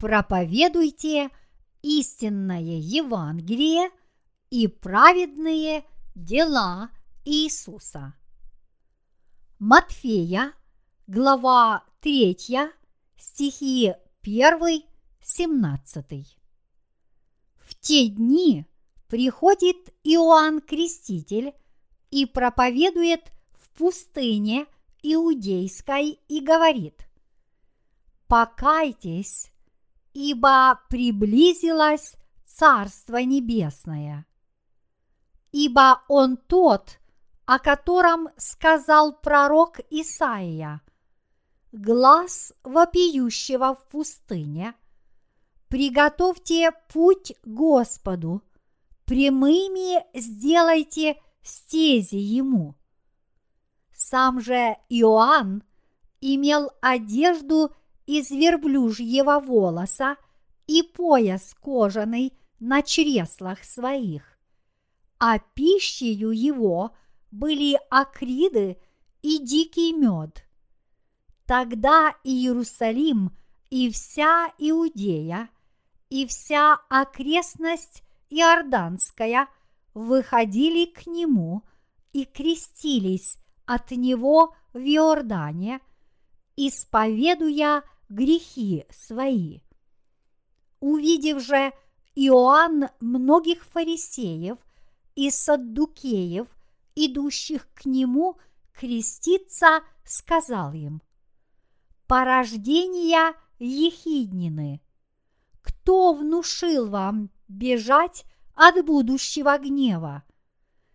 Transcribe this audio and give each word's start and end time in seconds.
проповедуйте 0.00 1.30
истинное 1.82 2.78
Евангелие 2.78 3.90
и 4.48 4.66
праведные 4.66 5.84
дела 6.14 6.90
Иисуса. 7.26 8.14
Матфея, 9.58 10.54
глава 11.06 11.84
3, 12.00 12.34
стихи 13.18 13.92
1, 14.22 14.82
17. 15.20 16.38
В 17.58 17.74
те 17.78 18.08
дни 18.08 18.64
приходит 19.06 19.76
Иоанн 20.02 20.62
Креститель 20.62 21.52
и 22.10 22.24
проповедует 22.24 23.30
в 23.52 23.68
пустыне 23.76 24.64
Иудейской 25.02 26.18
и 26.26 26.40
говорит 26.40 27.06
«Покайтесь, 28.28 29.50
ибо 30.12 30.80
приблизилось 30.88 32.16
Царство 32.46 33.16
Небесное». 33.18 34.26
Ибо 35.52 36.02
он 36.08 36.36
тот, 36.36 37.00
о 37.44 37.58
котором 37.58 38.28
сказал 38.36 39.12
пророк 39.20 39.80
Исаия, 39.90 40.80
глаз 41.72 42.52
вопиющего 42.62 43.74
в 43.74 43.88
пустыне, 43.88 44.74
приготовьте 45.68 46.72
путь 46.92 47.32
Господу, 47.44 48.42
прямыми 49.06 50.04
сделайте 50.16 51.20
стези 51.42 52.16
ему. 52.16 52.76
Сам 53.92 54.40
же 54.40 54.76
Иоанн 54.88 55.64
имел 56.20 56.70
одежду 56.80 57.74
из 58.10 58.32
верблюжьего 58.32 59.38
волоса 59.38 60.16
и 60.66 60.82
пояс 60.82 61.54
кожаный 61.54 62.32
на 62.58 62.82
чреслах 62.82 63.62
своих, 63.62 64.36
а 65.20 65.38
пищею 65.38 66.32
его 66.32 66.90
были 67.30 67.78
акриды 67.88 68.78
и 69.22 69.38
дикий 69.38 69.92
мед. 69.92 70.44
Тогда 71.46 72.16
Иерусалим 72.24 73.30
и 73.70 73.92
вся 73.92 74.52
Иудея 74.58 75.48
и 76.08 76.26
вся 76.26 76.80
окрестность 76.88 78.02
Иорданская 78.28 79.46
выходили 79.94 80.86
к 80.86 81.06
нему 81.06 81.62
и 82.12 82.24
крестились 82.24 83.38
от 83.66 83.92
него 83.92 84.52
в 84.72 84.78
Иордане, 84.78 85.78
исповедуя 86.56 87.84
грехи 88.10 88.84
свои. 88.90 89.60
Увидев 90.80 91.40
же 91.42 91.72
Иоанн 92.14 92.88
многих 93.00 93.64
фарисеев 93.64 94.58
и 95.14 95.30
саддукеев, 95.30 96.48
идущих 96.94 97.72
к 97.72 97.86
нему 97.86 98.36
креститься, 98.72 99.80
сказал 100.04 100.72
им, 100.72 101.00
«Порождения 102.06 103.34
ехиднины, 103.58 104.82
кто 105.62 106.12
внушил 106.12 106.88
вам 106.88 107.30
бежать 107.46 108.24
от 108.54 108.84
будущего 108.84 109.56
гнева? 109.58 110.24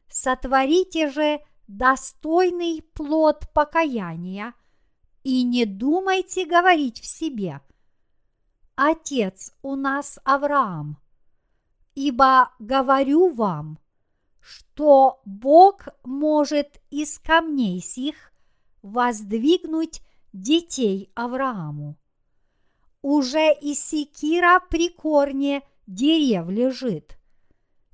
Сотворите 0.09 1.09
же 1.09 1.39
достойный 1.67 2.81
плод 2.93 3.47
покаяния– 3.53 4.53
и 5.25 5.43
не 5.43 5.65
думайте 5.65 6.45
говорить 6.45 7.01
в 7.01 7.05
себе 7.07 7.59
«Отец 8.75 9.51
у 9.63 9.75
нас 9.75 10.19
Авраам», 10.23 10.97
ибо 11.95 12.51
говорю 12.59 13.33
вам, 13.33 13.79
что 14.39 15.21
Бог 15.25 15.87
может 16.03 16.79
из 16.91 17.17
камней 17.17 17.81
сих 17.81 18.31
воздвигнуть 18.83 20.01
детей 20.31 21.11
Аврааму. 21.15 21.97
Уже 23.01 23.51
и 23.51 23.73
секира 23.73 24.61
при 24.69 24.89
корне 24.89 25.63
дерев 25.87 26.49
лежит. 26.49 27.17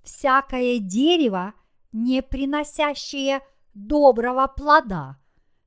Всякое 0.03 0.79
дерево, 0.79 1.53
не 1.93 2.21
приносящее 2.21 3.39
доброго 3.73 4.47
плода, 4.47 5.17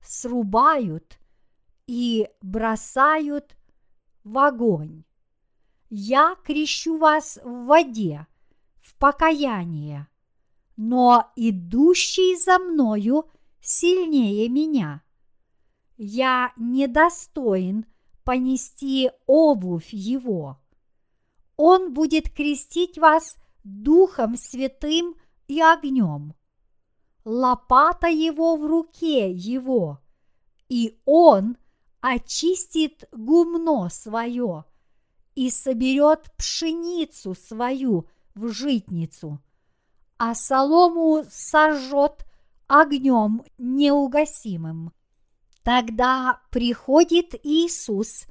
срубают 0.03 1.19
и 1.87 2.29
бросают 2.41 3.57
в 4.25 4.39
огонь. 4.39 5.05
Я 5.91 6.37
крещу 6.45 6.99
вас 6.99 7.39
в 7.45 7.67
воде, 7.67 8.27
в 8.81 8.95
покаяние, 8.97 10.09
но 10.77 11.31
идущий 11.37 12.37
за 12.37 12.59
мною 12.59 13.31
сильнее 13.61 14.49
меня. 14.49 15.03
Я 15.97 16.53
недостоин 16.57 17.87
понести 18.25 19.11
обувь 19.27 19.93
его. 19.93 20.59
Он 21.57 21.95
будет 21.95 22.31
крестить 22.31 22.99
вас 22.99 23.37
Духом 23.63 24.37
Святым 24.37 25.15
и 25.47 25.61
огнем. 25.61 26.35
Лопата 27.25 28.09
его 28.09 28.57
в 28.57 28.67
руке 28.67 29.31
его, 29.31 30.01
и 30.69 30.99
он 31.05 31.57
очистит 32.05 33.09
гумно 33.13 33.89
свое 33.89 34.67
и 35.35 35.49
соберет 35.49 36.31
пшеницу 36.37 37.35
свою 37.35 38.07
в 38.35 38.49
житницу, 38.49 39.41
а 40.19 40.35
солому 40.35 41.25
сожжет 41.31 42.27
огнем 42.67 43.43
неугасимым. 43.57 44.93
Тогда 45.63 46.43
приходит 46.51 47.35
Иисус 47.43 48.27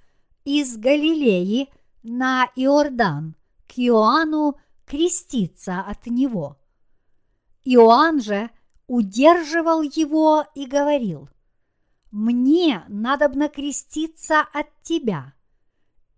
из 0.45 0.77
Галилеи 0.77 1.67
на 2.03 2.51
Иордан 2.55 3.35
к 3.67 3.79
Иоанну 3.79 4.55
креститься 4.85 5.79
от 5.79 6.05
него. 6.05 6.59
Иоанн 7.63 8.21
же 8.21 8.51
удерживал 8.85 9.81
его 9.81 10.45
и 10.53 10.67
говорил, 10.67 11.27
мне 12.13 12.85
надобно 12.89 13.49
креститься 13.49 14.41
от 14.41 14.67
тебя, 14.83 15.33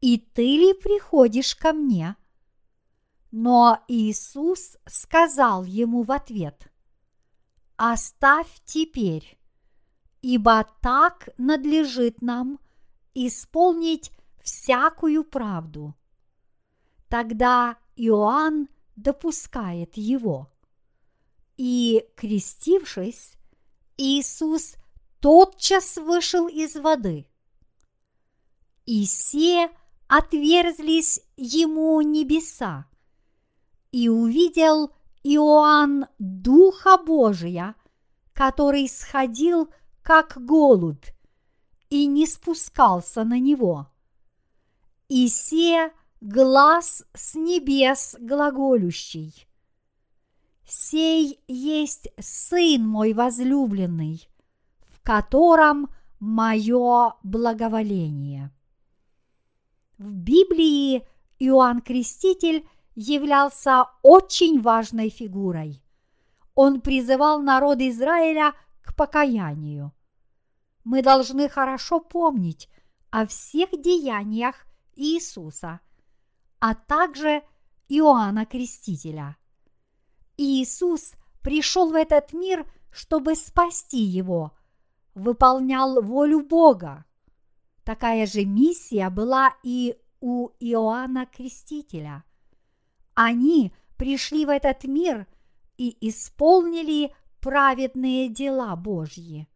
и 0.02 0.18
ты 0.18 0.42
ли 0.42 0.74
приходишь 0.74 1.56
ко 1.56 1.72
мне? 1.72 2.18
Но 3.32 3.82
Иисус 3.88 4.76
сказал 4.86 5.64
ему 5.64 6.04
в 6.04 6.12
ответ, 6.12 6.70
оставь 7.78 8.62
теперь, 8.66 9.40
ибо 10.22 10.68
так 10.82 11.30
надлежит 11.38 12.22
нам 12.22 12.60
исполнить 13.14 14.12
всякую 14.44 15.24
правду. 15.24 15.96
Тогда 17.08 17.78
Иоанн 17.96 18.68
допускает 18.98 19.96
его. 19.96 20.52
И, 21.56 22.06
крестившись, 22.18 23.38
Иисус 23.96 24.76
тотчас 25.26 25.98
вышел 25.98 26.48
из 26.48 26.76
воды. 26.76 27.26
И 28.86 29.08
все 29.08 29.72
отверзлись 30.08 31.20
ему 31.36 32.00
небеса, 32.02 32.86
и 33.92 34.08
увидел 34.08 34.92
Иоанн 35.24 36.06
Духа 36.20 37.00
Божия, 37.04 37.74
который 38.34 38.88
сходил 38.88 39.68
как 40.04 40.38
голубь 40.38 41.08
и 41.90 42.06
не 42.06 42.28
спускался 42.28 43.24
на 43.24 43.40
него. 43.40 43.88
И 45.10 45.28
се 45.28 45.92
глаз 46.22 47.04
с 47.16 47.34
небес 47.34 48.16
глаголющий. 48.20 49.48
Сей 50.68 51.40
есть 51.48 52.10
Сын 52.20 52.88
мой 52.88 53.14
возлюбленный, 53.14 54.30
котором 55.06 55.88
мое 56.20 57.14
благоволение. 57.22 58.52
В 60.00 60.12
Библии 60.12 61.08
Иоанн 61.38 61.82
Креститель 61.82 62.68
являлся 62.96 63.86
очень 64.02 64.60
важной 64.60 65.10
фигурой. 65.10 65.84
Он 66.56 66.82
призывал 66.82 67.40
народ 67.40 67.82
Израиля 67.82 68.54
к 68.82 68.96
покаянию. 68.96 69.94
Мы 70.84 71.04
должны 71.04 71.50
хорошо 71.50 72.00
помнить 72.00 72.68
о 73.12 73.28
всех 73.28 73.70
деяниях 73.80 74.66
Иисуса, 74.96 75.82
а 76.60 76.74
также 76.74 77.44
Иоанна 77.90 78.48
Крестителя. 78.48 79.38
Иисус 80.36 81.14
пришел 81.42 81.92
в 81.92 81.96
этот 81.96 82.34
мир, 82.34 82.66
чтобы 82.92 83.36
спасти 83.36 84.02
его– 84.02 84.52
выполнял 85.16 86.02
волю 86.02 86.42
Бога. 86.42 87.06
Такая 87.84 88.26
же 88.28 88.46
миссия 88.46 89.10
была 89.10 89.56
и 89.64 89.98
у 90.20 90.50
Иоанна 90.60 91.26
Крестителя. 91.26 92.24
Они 93.14 93.74
пришли 93.98 94.46
в 94.46 94.50
этот 94.50 94.84
мир 94.84 95.28
и 95.78 95.96
исполнили 96.08 97.14
праведные 97.40 98.30
дела 98.30 98.76
Божьи. 98.76 99.48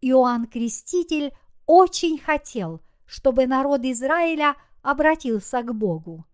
Иоанн 0.00 0.46
Креститель 0.46 1.32
очень 1.66 2.18
хотел, 2.18 2.80
чтобы 3.06 3.46
народ 3.46 3.80
Израиля 3.84 4.54
обратился 4.82 5.62
к 5.62 5.74
Богу. 5.74 6.24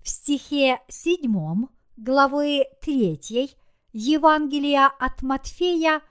В 0.00 0.08
стихе 0.08 0.80
7 0.88 1.66
главы 1.96 2.64
3 2.82 3.56
Евангелия 3.92 4.86
от 4.86 5.22
Матфея 5.22 6.02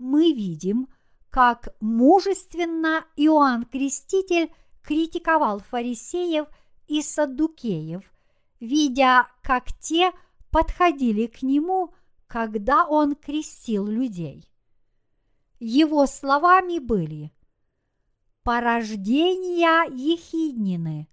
мы 0.00 0.32
видим, 0.32 0.88
как 1.28 1.68
мужественно 1.80 3.04
Иоанн 3.16 3.64
Креститель 3.66 4.50
критиковал 4.82 5.60
фарисеев 5.60 6.48
и 6.88 7.02
саддукеев, 7.02 8.02
видя, 8.58 9.28
как 9.42 9.72
те 9.78 10.12
подходили 10.50 11.26
к 11.26 11.42
нему, 11.42 11.94
когда 12.26 12.86
он 12.86 13.14
крестил 13.14 13.86
людей. 13.86 14.48
Его 15.60 16.06
словами 16.06 16.78
были 16.78 17.30
«Порождения 18.42 19.84
ехиднины, 19.90 21.08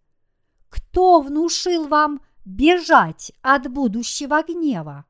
кто 0.70 1.20
внушил 1.20 1.88
вам 1.88 2.22
бежать 2.46 3.34
от 3.42 3.70
будущего 3.70 4.42
гнева?» 4.44 5.06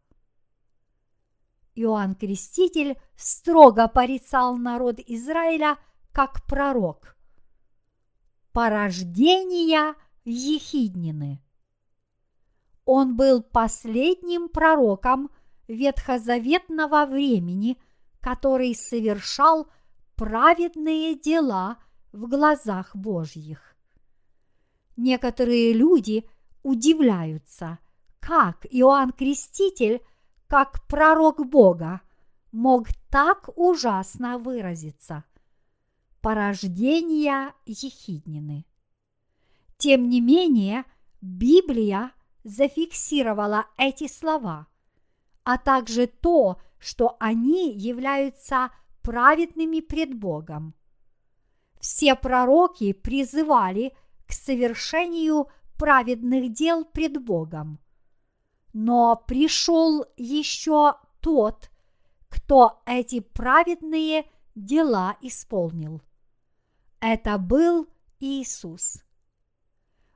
Иоанн 1.75 2.15
Креститель 2.15 2.97
строго 3.17 3.87
порицал 3.89 4.55
народ 4.55 4.99
Израиля 5.05 5.77
как 6.13 6.45
пророк. 6.45 7.17
Порождения 8.53 9.95
Ехиднины. 10.23 11.43
Он 12.85 13.17
был 13.17 13.43
последним 13.43 14.47
пророком 14.47 15.29
ветхозаветного 15.67 17.05
времени, 17.05 17.77
который 18.21 18.73
совершал 18.75 19.69
праведные 20.15 21.15
дела 21.15 21.77
в 22.13 22.29
глазах 22.29 22.95
Божьих. 22.95 23.75
Некоторые 24.95 25.73
люди 25.73 26.27
удивляются, 26.63 27.79
как 28.21 28.65
Иоанн 28.69 29.11
Креститель– 29.11 30.01
как 30.47 30.85
пророк 30.87 31.45
Бога, 31.45 32.01
мог 32.57 32.87
так 33.11 33.49
ужасно 33.55 34.39
выразиться. 34.39 35.23
Порождение 36.21 37.53
Ехиднины. 37.67 38.65
Тем 39.77 40.09
не 40.09 40.21
менее, 40.21 40.83
Библия 41.21 42.13
зафиксировала 42.43 43.67
эти 43.77 44.07
слова, 44.07 44.65
а 45.43 45.59
также 45.59 46.07
то, 46.07 46.59
что 46.79 47.15
они 47.19 47.77
являются 47.77 48.71
праведными 49.03 49.79
пред 49.79 50.17
Богом. 50.17 50.73
Все 51.79 52.15
пророки 52.15 52.91
призывали 52.91 53.95
к 54.25 54.33
совершению 54.33 55.47
праведных 55.77 56.53
дел 56.53 56.85
пред 56.85 57.23
Богом. 57.23 57.79
Но 58.73 59.15
пришел 59.27 60.05
еще 60.17 60.95
тот, 61.21 61.69
кто 62.29 62.81
эти 62.85 63.19
праведные 63.19 64.25
дела 64.55 65.17
исполнил. 65.21 66.01
Это 66.99 67.37
был 67.37 67.87
Иисус. 68.19 69.03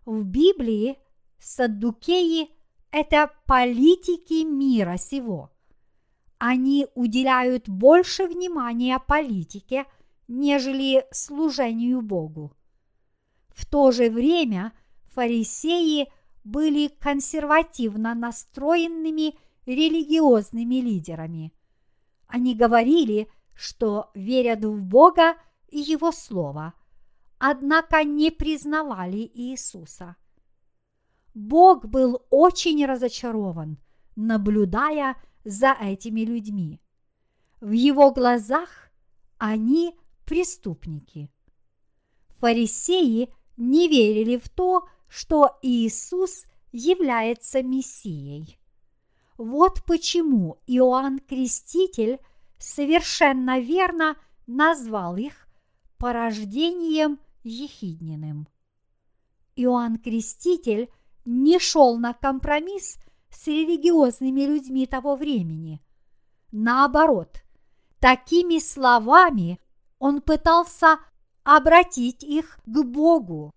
В 0.05 0.23
Библии 0.23 0.97
саддукеи– 1.39 2.49
это 2.91 3.31
политики 3.45 4.43
мира 4.43 4.97
сего. 4.97 5.51
Они 6.37 6.87
уделяют 6.95 7.69
больше 7.69 8.25
внимания 8.25 8.97
политике, 8.99 9.85
нежели 10.27 11.05
служению 11.11 12.01
Богу. 12.01 12.51
В 13.49 13.65
то 13.65 13.91
же 13.91 14.09
время 14.09 14.73
фарисеи– 15.13 16.11
были 16.43 16.87
консервативно 16.87 18.15
настроенными 18.15 19.35
религиозными 19.65 20.75
лидерами. 20.75 21.53
Они 22.31 22.55
говорили, 22.55 23.29
что 23.53 24.09
верят 24.15 24.63
в 24.63 24.85
Бога 24.85 25.35
и 25.67 25.79
Его 25.79 26.13
Слово, 26.13 26.73
однако 27.37 28.05
не 28.05 28.31
признавали 28.31 29.29
Иисуса. 29.33 30.15
Бог 31.33 31.85
был 31.85 32.25
очень 32.29 32.85
разочарован, 32.85 33.79
наблюдая 34.15 35.17
за 35.43 35.75
этими 35.79 36.21
людьми. 36.21 36.81
В 37.59 37.71
его 37.71 38.11
глазах 38.11 38.91
они 39.37 39.93
преступники. 40.25 41.29
Фарисеи 42.39 43.33
не 43.57 43.89
верили 43.89 44.37
в 44.37 44.47
то, 44.47 44.87
что 45.09 45.57
Иисус 45.61 46.45
является 46.71 47.61
Мессией. 47.61 48.60
Вот 49.43 49.83
почему 49.85 50.59
Иоанн 50.67 51.17
Креститель 51.17 52.19
совершенно 52.59 53.59
верно 53.59 54.15
назвал 54.45 55.17
их 55.17 55.47
порождением 55.97 57.19
ехидниным. 57.41 58.47
Иоанн 59.55 59.97
Креститель 59.97 60.91
не 61.25 61.57
шел 61.57 61.97
на 61.97 62.13
компромисс 62.13 62.99
с 63.31 63.47
религиозными 63.47 64.41
людьми 64.41 64.85
того 64.85 65.15
времени. 65.15 65.81
Наоборот, 66.51 67.41
такими 67.99 68.59
словами 68.59 69.59
он 69.97 70.21
пытался 70.21 70.99
обратить 71.43 72.21
их 72.21 72.59
к 72.67 72.83
Богу. 72.83 73.51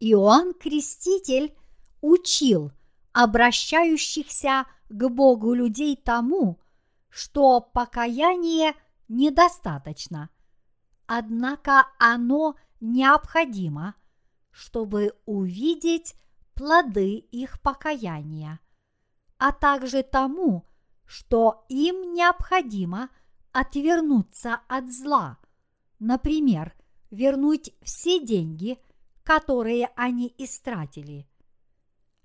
Иоанн 0.00 0.52
Креститель 0.52 1.56
учил 2.02 2.72
обращающихся 3.18 4.64
к 4.88 5.08
Богу 5.08 5.52
людей 5.52 5.96
тому, 5.96 6.60
что 7.08 7.60
покаяние 7.60 8.74
недостаточно, 9.08 10.30
однако 11.06 11.86
оно 11.98 12.54
необходимо, 12.80 13.96
чтобы 14.50 15.14
увидеть 15.26 16.14
плоды 16.54 17.16
их 17.16 17.60
покаяния, 17.60 18.60
а 19.36 19.50
также 19.50 20.04
тому, 20.04 20.68
что 21.04 21.64
им 21.68 22.14
необходимо 22.14 23.08
отвернуться 23.50 24.60
от 24.68 24.92
зла, 24.92 25.38
например, 25.98 26.72
вернуть 27.10 27.72
все 27.82 28.24
деньги– 28.24 28.78
которые 29.28 29.90
они 29.94 30.34
истратили. 30.38 31.27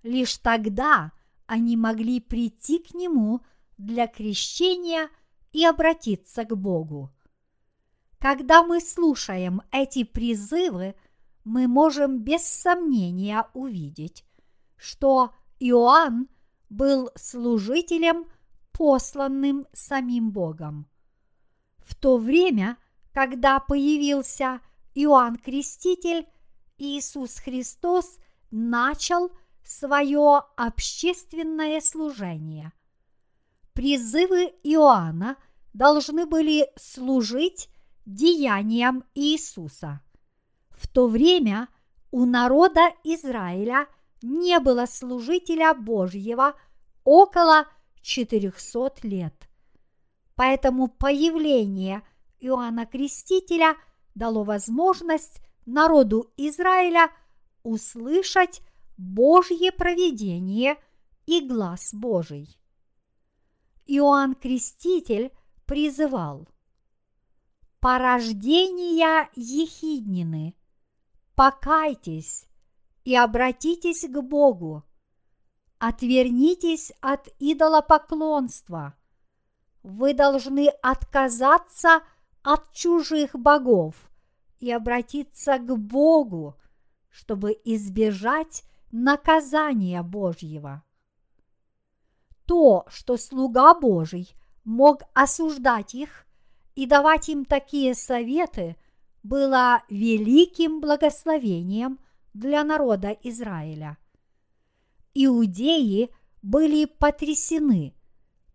Лишь 0.04 0.38
тогда 0.38 1.12
они 1.46 1.78
могли 1.78 2.20
прийти 2.20 2.80
к 2.80 2.94
Нему 2.94 3.42
для 3.78 4.08
крещения 4.08 5.10
и 5.52 5.66
обратиться 5.66 6.46
к 6.46 6.56
Богу. 6.56 7.12
Когда 8.20 8.64
мы 8.64 8.80
слушаем 8.80 9.62
эти 9.72 10.04
призывы, 10.04 10.96
мы 11.44 11.68
можем 11.68 12.20
без 12.20 12.46
сомнения 12.46 13.48
увидеть, 13.54 14.26
что 14.78 15.34
Иоанн 15.60 16.30
был 16.70 17.10
служителем, 17.16 18.26
посланным 18.72 19.68
самим 19.74 20.32
Богом. 20.32 20.88
В 21.78 21.96
то 21.96 22.18
время, 22.18 22.78
когда 23.14 23.60
появился 23.60 24.62
Иоанн 24.96 25.36
Креститель, 25.36 26.28
Иисус 26.78 27.36
Христос 27.40 28.18
начал 28.50 29.32
свое 29.66 30.44
общественное 30.56 31.82
служение. 31.82 32.72
Призывы 33.74 34.54
Иоанна 34.64 35.38
должны 35.74 36.26
были 36.26 36.70
служить 36.76 37.70
деяниям 38.06 39.04
Иисуса. 39.16 40.02
В 40.70 40.88
то 40.88 41.08
время 41.08 41.70
у 42.12 42.26
народа 42.26 42.92
Израиля 43.04 43.88
не 44.22 44.60
было 44.60 44.86
служителя 44.86 45.74
Божьего 45.74 46.54
около 47.04 47.66
400 48.02 48.96
лет. 49.04 49.34
Поэтому 50.36 50.88
появление 50.88 52.04
Иоанна 52.40 52.86
Крестителя 52.86 53.76
дало 54.16 54.44
возможность 54.44 55.42
народу 55.66 56.32
Израиля 56.38 57.10
услышать 57.64 58.62
Божье 58.98 59.72
провидение 59.72 60.78
и 61.26 61.48
глаз 61.48 61.94
Божий. 61.94 62.60
Иоанн 63.86 64.36
Креститель 64.36 65.32
призывал 65.66 66.48
«Порождения 67.80 69.30
ехиднины, 69.36 70.56
покайтесь, 71.36 72.48
и 73.04 73.16
обратитесь 73.16 74.06
к 74.08 74.22
Богу. 74.22 74.84
Отвернитесь 75.80 76.94
от 77.02 77.28
идолопоклонства. 77.40 78.96
Вы 79.82 80.14
должны 80.14 80.70
отказаться 80.82 82.04
от 82.42 82.72
чужих 82.72 83.36
богов 83.36 83.96
и 84.60 84.72
обратиться 84.72 85.58
к 85.58 85.78
Богу, 85.78 86.56
чтобы 87.10 87.60
избежать 87.66 88.64
наказания 88.94 90.04
Божьего. 90.04 90.84
То, 92.46 92.86
что 92.88 93.18
слуга 93.18 93.74
Божий 93.74 94.32
мог 94.64 95.02
осуждать 95.14 95.96
их 95.96 96.26
и 96.76 96.86
давать 96.86 97.28
им 97.28 97.44
такие 97.44 97.96
советы, 97.96 98.78
было 99.24 99.84
великим 99.90 100.80
благословением 100.80 102.00
для 102.34 102.64
народа 102.64 103.18
Израиля. 103.24 103.98
Иудеи 105.14 106.10
были 106.42 106.86
потрясены 106.86 107.96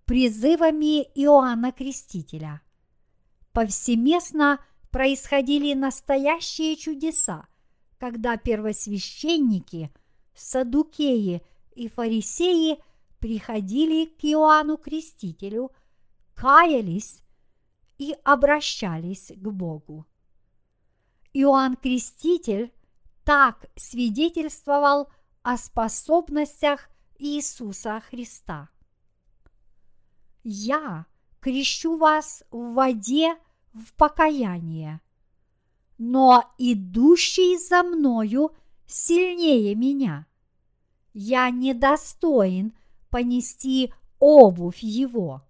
призывами 0.04 1.02
Иоанна 1.14 1.72
Крестителя. 1.72 2.62
Повсеместно 3.52 4.58
происходили 4.90 5.74
настоящие 5.74 6.76
чудеса, 6.76 7.46
когда 7.98 8.36
первосвященники, 8.36 9.92
садукеи 10.38 11.42
и 11.74 11.88
фарисеи 11.88 12.78
приходили 13.18 14.06
к 14.06 14.24
Иоанну 14.24 14.76
Крестителю, 14.76 15.72
каялись 16.34 17.22
и 17.98 18.14
обращались 18.24 19.32
к 19.34 19.48
Богу. 19.50 20.06
Иоанн 21.32 21.76
Креститель 21.76 22.72
так 23.24 23.66
свидетельствовал 23.76 25.10
о 25.42 25.56
способностях 25.56 26.88
Иисуса 27.18 28.00
Христа. 28.08 28.70
Я 30.44 31.06
крещу 31.40 31.96
вас 31.96 32.44
в 32.50 32.74
воде 32.74 33.36
в 33.72 33.92
покаяние, 33.94 35.00
но 35.98 36.54
идущий 36.58 37.58
за 37.58 37.82
мною 37.82 38.52
сильнее 38.86 39.74
меня. 39.74 40.27
Я 41.12 41.50
недостоин 41.50 42.72
понести 43.10 43.92
обувь 44.18 44.80
его. 44.82 45.42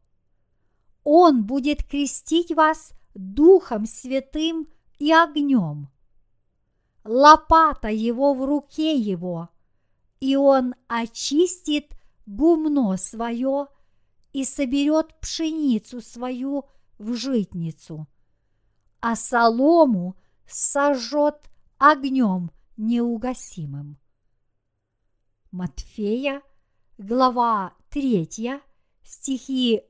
Он 1.05 1.45
будет 1.45 1.85
крестить 1.85 2.53
вас 2.53 2.93
Духом 3.15 3.87
Святым 3.87 4.69
и 4.99 5.13
огнем. 5.13 5.89
Лопата 7.05 7.89
его 7.89 8.35
в 8.35 8.45
руке 8.45 8.97
его, 8.97 9.49
и 10.21 10.37
он 10.37 10.75
очистит 10.89 11.99
гумно 12.27 12.97
свое 12.97 13.69
и 14.33 14.45
соберет 14.45 15.19
пшеницу 15.21 16.01
свою 16.01 16.67
в 16.99 17.15
житницу, 17.15 18.07
а 19.01 19.17
солому 19.17 20.17
сожжет 20.47 21.51
огнем 21.79 22.51
неугасимым. 22.77 23.99
Матфея, 25.51 26.43
глава 26.99 27.73
3, 27.89 28.61
стихи 29.03 29.83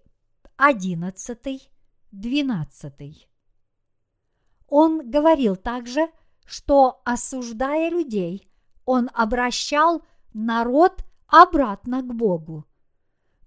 11, 0.56 1.70
12. 2.12 3.28
Он 4.68 5.10
говорил 5.10 5.56
также, 5.56 6.08
что, 6.46 7.02
осуждая 7.04 7.90
людей, 7.90 8.48
он 8.84 9.10
обращал 9.12 10.02
народ 10.32 11.04
обратно 11.26 12.02
к 12.02 12.14
Богу. 12.14 12.64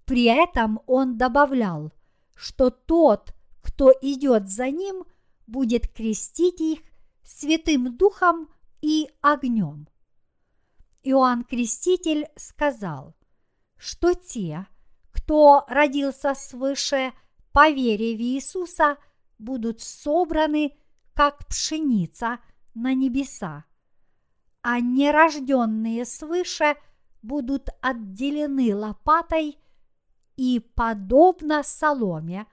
При 0.04 0.24
этом 0.24 0.80
он 0.86 1.16
добавлял, 1.16 1.92
что 2.34 2.68
тот, 2.68 3.34
кто 3.62 3.90
идет 4.02 4.50
за 4.50 4.70
ним, 4.70 5.06
будет 5.46 5.88
крестить 5.88 6.60
их 6.60 6.80
Святым 7.22 7.96
Духом 7.96 8.50
и 8.82 9.08
огнем. 9.22 9.88
Иоанн 11.02 11.44
Креститель 11.44 12.28
сказал, 12.36 13.16
что 13.76 14.14
те, 14.14 14.66
кто 15.10 15.64
родился 15.68 16.34
свыше 16.34 17.12
по 17.52 17.70
вере 17.70 18.16
в 18.16 18.20
Иисуса, 18.20 18.96
будут 19.38 19.80
собраны, 19.80 20.76
как 21.14 21.46
пшеница, 21.48 22.38
на 22.74 22.94
небеса, 22.94 23.64
а 24.62 24.80
нерожденные 24.80 26.04
свыше 26.04 26.76
будут 27.20 27.68
отделены 27.80 28.74
лопатой 28.74 29.58
и, 30.36 30.60
подобно 30.74 31.62
соломе, 31.62 32.46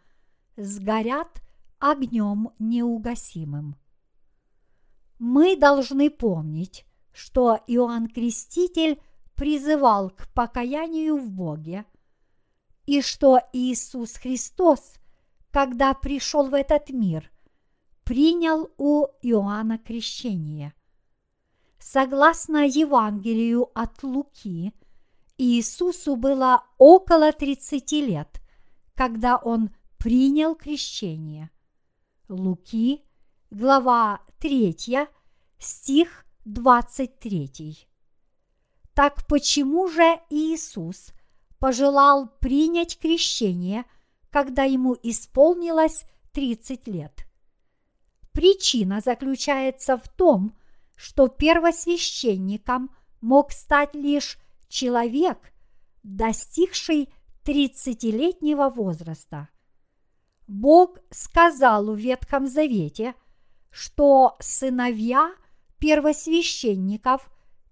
сгорят 0.57 1.41
огнем 1.79 2.51
неугасимым. 2.59 3.77
Мы 5.19 5.55
должны 5.55 6.09
помнить, 6.09 6.85
что 7.11 7.59
Иоанн 7.67 8.07
Креститель 8.07 9.01
призывал 9.35 10.09
к 10.09 10.27
покаянию 10.33 11.17
в 11.17 11.29
Боге, 11.29 11.85
и 12.85 13.01
что 13.01 13.39
Иисус 13.53 14.13
Христос, 14.13 14.95
когда 15.51 15.93
пришел 15.93 16.47
в 16.49 16.53
этот 16.53 16.89
мир, 16.89 17.31
принял 18.03 18.71
у 18.77 19.05
Иоанна 19.21 19.77
крещение. 19.77 20.73
Согласно 21.79 22.65
Евангелию 22.65 23.69
от 23.73 24.03
Луки, 24.03 24.73
Иисусу 25.37 26.15
было 26.15 26.65
около 26.77 27.31
30 27.31 27.91
лет, 27.93 28.41
когда 28.95 29.37
он 29.37 29.69
принял 29.97 30.55
крещение. 30.55 31.49
Луки, 32.27 33.05
глава 33.49 34.21
3, 34.39 35.07
стих 35.59 36.25
23. 36.53 37.87
Так 38.93 39.27
почему 39.27 39.87
же 39.87 40.19
Иисус 40.29 41.13
пожелал 41.59 42.27
принять 42.39 42.97
крещение, 42.97 43.85
когда 44.31 44.63
ему 44.63 44.95
исполнилось 45.03 46.05
30 46.33 46.87
лет? 46.87 47.25
Причина 48.31 48.99
заключается 48.99 49.97
в 49.97 50.07
том, 50.09 50.57
что 50.95 51.27
первосвященником 51.27 52.95
мог 53.21 53.51
стать 53.51 53.93
лишь 53.93 54.37
человек, 54.67 55.53
достигший 56.03 57.13
30-летнего 57.45 58.69
возраста. 58.69 59.49
Бог 60.47 60.97
сказал 61.11 61.93
в 61.93 61.97
Ветхом 61.97 62.47
Завете, 62.47 63.13
что 63.69 64.35
сыновья 64.39 65.31
первосвященников 65.79 67.29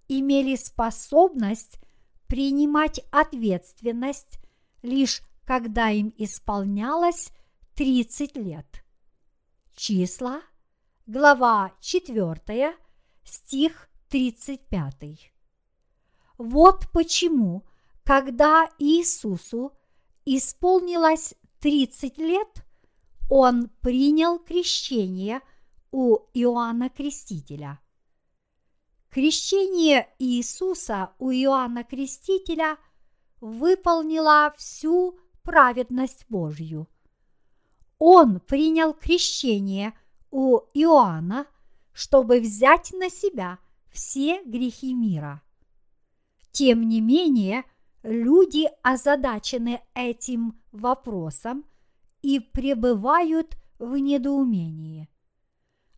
имели 0.07 0.55
способность 0.55 1.79
принимать 2.27 3.01
ответственность 3.11 4.39
лишь 4.81 5.21
когда 5.47 5.89
им 5.89 6.13
исполнялось 6.17 7.31
30 7.75 8.35
лет. 8.35 8.83
Числа, 9.77 10.41
глава 11.05 11.71
4, 11.79 12.75
стих 13.23 13.89
35. 14.09 15.31
Вот 16.37 16.91
почему, 16.91 17.63
когда 18.03 18.69
Иисусу 18.77 19.71
исполнилось 20.25 21.33
30 21.61 22.17
лет, 22.17 22.65
он 23.29 23.69
принял 23.81 24.39
крещение 24.39 25.39
у 25.91 26.17
Иоанна 26.33 26.89
Крестителя. 26.89 27.79
Крещение 29.17 30.07
Иисуса 30.19 31.09
у 31.17 31.31
Иоанна 31.31 31.83
Крестителя 31.83 32.77
выполнило 33.41 34.53
всю 34.59 35.17
праведность 35.41 36.27
Божью. 36.29 36.88
Он 37.97 38.39
принял 38.39 38.93
крещение 38.93 39.97
у 40.29 40.59
Иоанна, 40.75 41.47
чтобы 41.93 42.39
взять 42.39 42.93
на 42.93 43.09
себя 43.09 43.57
все 43.89 44.43
грехи 44.43 44.93
мира. 44.93 45.41
Тем 46.51 46.88
не 46.88 47.01
менее, 47.01 47.63
люди 48.03 48.69
озадачены 48.83 49.81
этим 49.95 50.62
вопросом 50.71 51.65
и 52.21 52.39
пребывают 52.39 53.57
в 53.79 53.97
недоумении. 53.97 55.09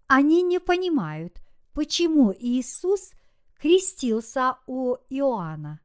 Они 0.07 0.41
не 0.41 0.61
понимают, 0.61 1.41
почему 1.73 2.33
Иисус 2.38 3.11
крестился 3.59 4.57
у 4.67 4.95
Иоанна. 5.09 5.79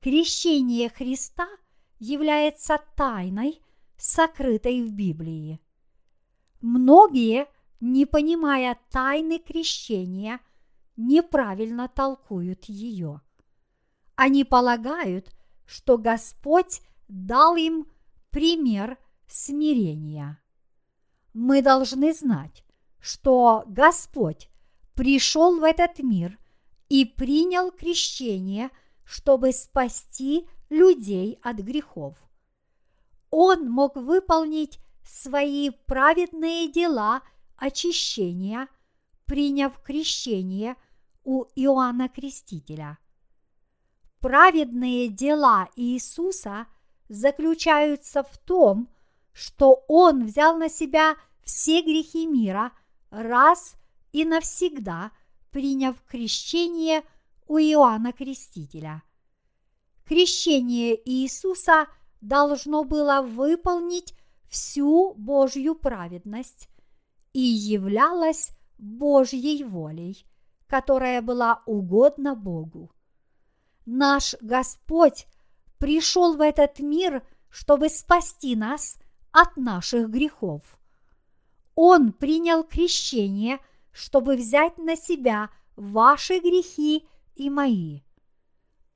Крещение 0.00 0.88
Христа 0.88 1.48
является 1.98 2.78
тайной, 2.96 3.60
сокрытой 3.96 4.82
в 4.82 4.92
Библии. 4.92 5.60
Многие, 6.60 7.46
не 7.80 8.06
понимая 8.06 8.78
тайны 8.90 9.38
крещения, 9.38 10.40
неправильно 10.96 11.88
толкуют 11.88 12.64
ее. 12.66 13.20
Они 14.14 14.44
полагают, 14.44 15.32
что 15.64 15.98
Господь 15.98 16.80
дал 17.08 17.56
им 17.56 17.86
пример 18.30 18.98
смирения. 19.26 20.40
Мы 21.34 21.62
должны 21.62 22.12
знать, 22.12 22.64
что 23.00 23.64
Господь 23.66 24.48
пришел 24.98 25.60
в 25.60 25.62
этот 25.62 26.00
мир 26.00 26.36
и 26.88 27.04
принял 27.04 27.70
крещение, 27.70 28.68
чтобы 29.04 29.52
спасти 29.52 30.48
людей 30.70 31.38
от 31.40 31.58
грехов. 31.58 32.16
Он 33.30 33.70
мог 33.70 33.94
выполнить 33.94 34.80
свои 35.04 35.70
праведные 35.70 36.66
дела 36.66 37.22
очищения, 37.54 38.66
приняв 39.24 39.80
крещение 39.84 40.74
у 41.22 41.44
Иоанна 41.54 42.08
Крестителя. 42.08 42.98
Праведные 44.18 45.06
дела 45.06 45.68
Иисуса 45.76 46.66
заключаются 47.08 48.24
в 48.24 48.36
том, 48.38 48.88
что 49.32 49.84
Он 49.86 50.26
взял 50.26 50.56
на 50.58 50.68
себя 50.68 51.14
все 51.44 51.82
грехи 51.82 52.26
мира 52.26 52.72
раз 53.10 53.78
и 54.12 54.24
навсегда, 54.24 55.12
приняв 55.50 56.00
крещение 56.02 57.02
у 57.46 57.58
Иоанна 57.58 58.12
Крестителя. 58.12 59.02
Крещение 60.04 60.98
Иисуса 61.08 61.86
должно 62.20 62.84
было 62.84 63.22
выполнить 63.22 64.14
всю 64.48 65.14
Божью 65.14 65.74
праведность 65.74 66.68
и 67.32 67.40
являлось 67.40 68.50
Божьей 68.78 69.64
волей, 69.64 70.26
которая 70.66 71.22
была 71.22 71.62
угодна 71.66 72.34
Богу. 72.34 72.90
Наш 73.86 74.34
Господь 74.40 75.26
пришел 75.78 76.36
в 76.36 76.40
этот 76.40 76.78
мир, 76.78 77.26
чтобы 77.48 77.88
спасти 77.88 78.54
нас 78.56 78.98
от 79.32 79.56
наших 79.56 80.10
грехов. 80.10 80.78
Он 81.74 82.12
принял 82.12 82.64
крещение, 82.64 83.60
чтобы 83.98 84.36
взять 84.36 84.78
на 84.78 84.94
себя 84.94 85.50
ваши 85.74 86.38
грехи 86.38 87.04
и 87.34 87.50
мои, 87.50 88.02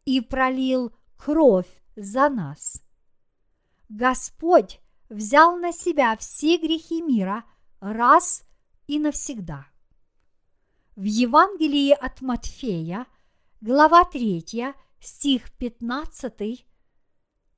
и 0.04 0.20
пролил 0.20 0.94
кровь 1.16 1.82
за 1.96 2.28
нас. 2.28 2.80
Господь 3.88 4.80
взял 5.08 5.56
на 5.56 5.72
себя 5.72 6.16
все 6.16 6.56
грехи 6.56 7.02
мира 7.02 7.44
раз 7.80 8.44
и 8.86 9.00
навсегда. 9.00 9.66
В 10.94 11.02
Евангелии 11.02 11.90
от 11.90 12.22
Матфея, 12.22 13.06
глава 13.60 14.04
3, 14.04 14.72
стих 15.00 15.50
15, 15.58 16.64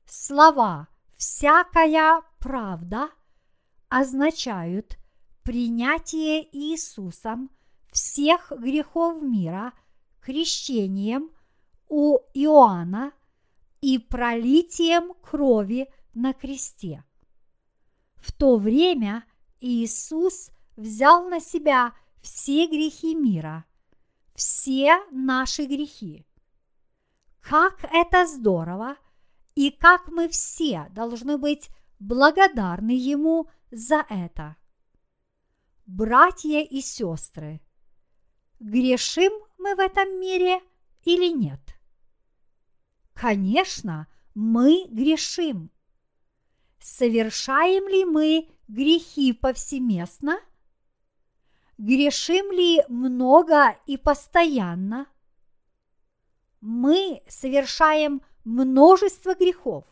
слова 0.06 0.88
«всякая 1.14 2.22
правда» 2.38 3.10
означают 3.90 4.96
принятие 5.44 6.42
Иисусом 6.56 7.50
всех 7.92 8.52
грехов 8.58 9.22
мира 9.22 9.72
крещением 10.20 11.30
у 11.88 12.18
Иоанна 12.32 13.12
и 13.80 13.98
пролитием 13.98 15.12
крови 15.22 15.88
на 16.14 16.32
кресте. 16.32 17.04
В 18.16 18.32
то 18.32 18.56
время 18.56 19.24
Иисус 19.60 20.50
взял 20.76 21.28
на 21.28 21.40
себя 21.40 21.92
все 22.22 22.66
грехи 22.66 23.14
мира, 23.14 23.66
все 24.34 24.98
наши 25.10 25.66
грехи. 25.66 26.26
Как 27.40 27.84
это 27.92 28.26
здорово, 28.26 28.96
и 29.54 29.70
как 29.70 30.08
мы 30.08 30.28
все 30.28 30.88
должны 30.90 31.36
быть 31.36 31.68
благодарны 32.00 32.92
Ему 32.92 33.50
за 33.70 34.06
это. 34.08 34.56
Братья 35.86 36.60
и 36.62 36.80
сестры, 36.80 37.60
грешим 38.58 39.32
мы 39.58 39.74
в 39.76 39.80
этом 39.80 40.18
мире 40.18 40.62
или 41.02 41.28
нет? 41.28 41.60
Конечно, 43.12 44.06
мы 44.34 44.86
грешим. 44.88 45.70
Совершаем 46.80 47.86
ли 47.86 48.06
мы 48.06 48.48
грехи 48.66 49.34
повсеместно? 49.34 50.40
Грешим 51.76 52.50
ли 52.50 52.82
много 52.88 53.76
и 53.84 53.98
постоянно? 53.98 55.06
Мы 56.62 57.22
совершаем 57.28 58.22
множество 58.44 59.34
грехов, 59.34 59.84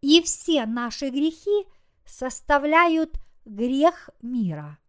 и 0.00 0.20
все 0.22 0.66
наши 0.66 1.10
грехи 1.10 1.68
составляют 2.04 3.20
грех 3.44 4.10
мира. 4.20 4.80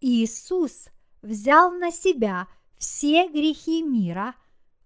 Иисус 0.00 0.88
взял 1.22 1.70
на 1.72 1.90
себя 1.90 2.48
все 2.76 3.28
грехи 3.28 3.82
мира 3.82 4.34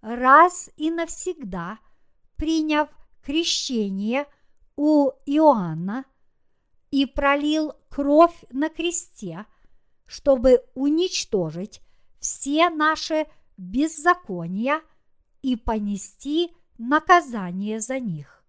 раз 0.01 0.69
и 0.77 0.91
навсегда, 0.91 1.79
приняв 2.35 2.89
крещение 3.23 4.27
у 4.75 5.09
Иоанна 5.25 6.05
и 6.91 7.05
пролил 7.05 7.73
кровь 7.89 8.43
на 8.51 8.69
кресте, 8.69 9.45
чтобы 10.05 10.63
уничтожить 10.75 11.81
все 12.19 12.69
наши 12.69 13.25
беззакония 13.57 14.81
и 15.41 15.55
понести 15.55 16.51
наказание 16.77 17.79
за 17.79 17.99
них. 17.99 18.43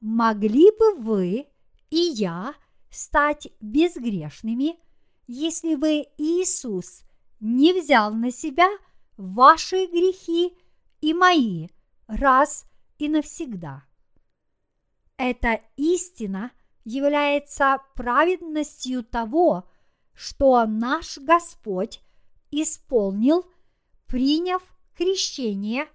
Могли 0.00 0.70
бы 0.78 0.94
вы 0.96 1.46
и 1.90 1.96
я 1.96 2.54
стать 2.90 3.48
безгрешными, 3.60 4.76
если 5.32 5.76
бы 5.76 6.04
Иисус 6.18 7.04
не 7.40 7.72
взял 7.72 8.12
на 8.12 8.30
себя 8.30 8.68
ваши 9.16 9.86
грехи 9.86 10.54
и 11.00 11.14
мои 11.14 11.68
раз 12.06 12.66
и 12.98 13.08
навсегда. 13.08 13.84
Эта 15.16 15.62
истина 15.76 16.52
является 16.84 17.78
праведностью 17.94 19.02
того, 19.02 19.66
что 20.12 20.66
наш 20.66 21.16
Господь 21.16 22.02
исполнил, 22.50 23.46
приняв 24.06 24.62
крещение 24.94 25.88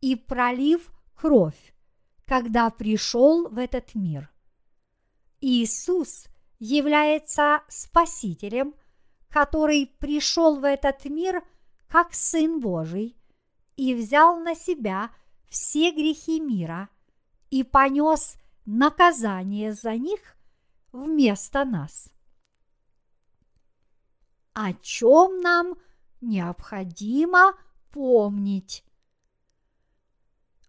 и 0.00 0.16
пролив 0.16 0.90
кровь, 1.14 1.74
когда 2.24 2.70
пришел 2.70 3.46
в 3.46 3.58
этот 3.58 3.94
мир. 3.94 4.30
Иисус 5.42 6.29
является 6.60 7.62
Спасителем, 7.68 8.74
который 9.28 9.86
пришел 9.98 10.60
в 10.60 10.64
этот 10.64 11.04
мир 11.06 11.42
как 11.88 12.14
Сын 12.14 12.60
Божий 12.60 13.16
и 13.76 13.94
взял 13.94 14.38
на 14.38 14.54
себя 14.54 15.10
все 15.48 15.90
грехи 15.90 16.38
мира 16.38 16.88
и 17.50 17.64
понес 17.64 18.36
наказание 18.64 19.72
за 19.72 19.96
них 19.96 20.20
вместо 20.92 21.64
нас. 21.64 22.10
О 24.52 24.72
чем 24.74 25.40
нам 25.40 25.76
необходимо 26.20 27.54
помнить? 27.90 28.84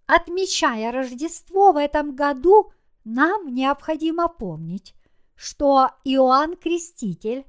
Отмечая 0.06 0.92
Рождество 0.92 1.72
в 1.72 1.78
этом 1.78 2.16
году, 2.16 2.72
нам 3.04 3.54
необходимо 3.54 4.28
помнить, 4.28 4.96
что 5.42 5.90
Иоанн 6.04 6.56
Креститель 6.56 7.48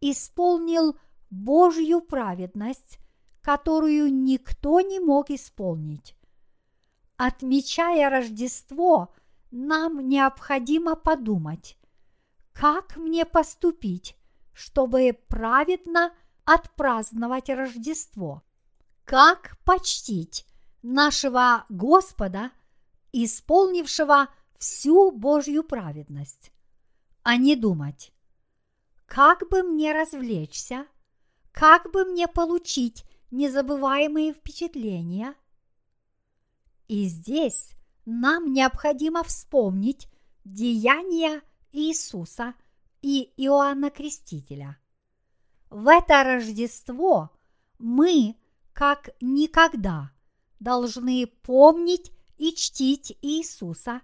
исполнил 0.00 0.98
Божью 1.28 2.00
праведность, 2.00 2.98
которую 3.42 4.10
никто 4.10 4.80
не 4.80 4.98
мог 4.98 5.28
исполнить. 5.28 6.16
Отмечая 7.18 8.08
Рождество, 8.08 9.12
нам 9.50 10.08
необходимо 10.08 10.96
подумать, 10.96 11.76
как 12.54 12.96
мне 12.96 13.26
поступить, 13.26 14.16
чтобы 14.54 15.12
праведно 15.28 16.14
отпраздновать 16.46 17.50
Рождество, 17.50 18.42
как 19.04 19.58
почтить 19.64 20.46
нашего 20.80 21.66
Господа, 21.68 22.52
исполнившего 23.12 24.28
всю 24.56 25.10
Божью 25.10 25.62
праведность, 25.62 26.53
а 27.24 27.36
не 27.38 27.56
думать, 27.56 28.12
как 29.06 29.48
бы 29.48 29.62
мне 29.62 29.92
развлечься, 29.92 30.86
как 31.52 31.90
бы 31.90 32.04
мне 32.04 32.28
получить 32.28 33.04
незабываемые 33.30 34.34
впечатления. 34.34 35.34
И 36.86 37.06
здесь 37.06 37.72
нам 38.04 38.52
необходимо 38.52 39.24
вспомнить 39.24 40.08
деяния 40.44 41.42
Иисуса 41.72 42.54
и 43.00 43.32
Иоанна 43.38 43.90
Крестителя. 43.90 44.78
В 45.70 45.88
это 45.88 46.22
Рождество 46.24 47.30
мы, 47.78 48.36
как 48.74 49.10
никогда, 49.20 50.12
должны 50.60 51.26
помнить 51.26 52.12
и 52.36 52.54
чтить 52.54 53.16
Иисуса 53.22 54.02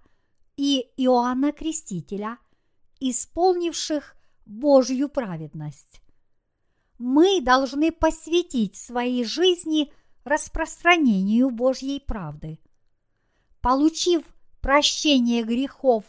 и 0.56 0.90
Иоанна 0.96 1.52
Крестителя, 1.52 2.38
исполнивших 3.00 4.14
Божью 4.46 5.08
праведность. 5.08 6.00
Мы 6.98 7.40
должны 7.40 7.92
посвятить 7.92 8.76
своей 8.76 9.24
жизни 9.24 9.92
распространению 10.24 11.50
Божьей 11.50 12.00
правды. 12.00 12.58
Получив 13.60 14.22
прощение 14.60 15.42
грехов 15.42 16.04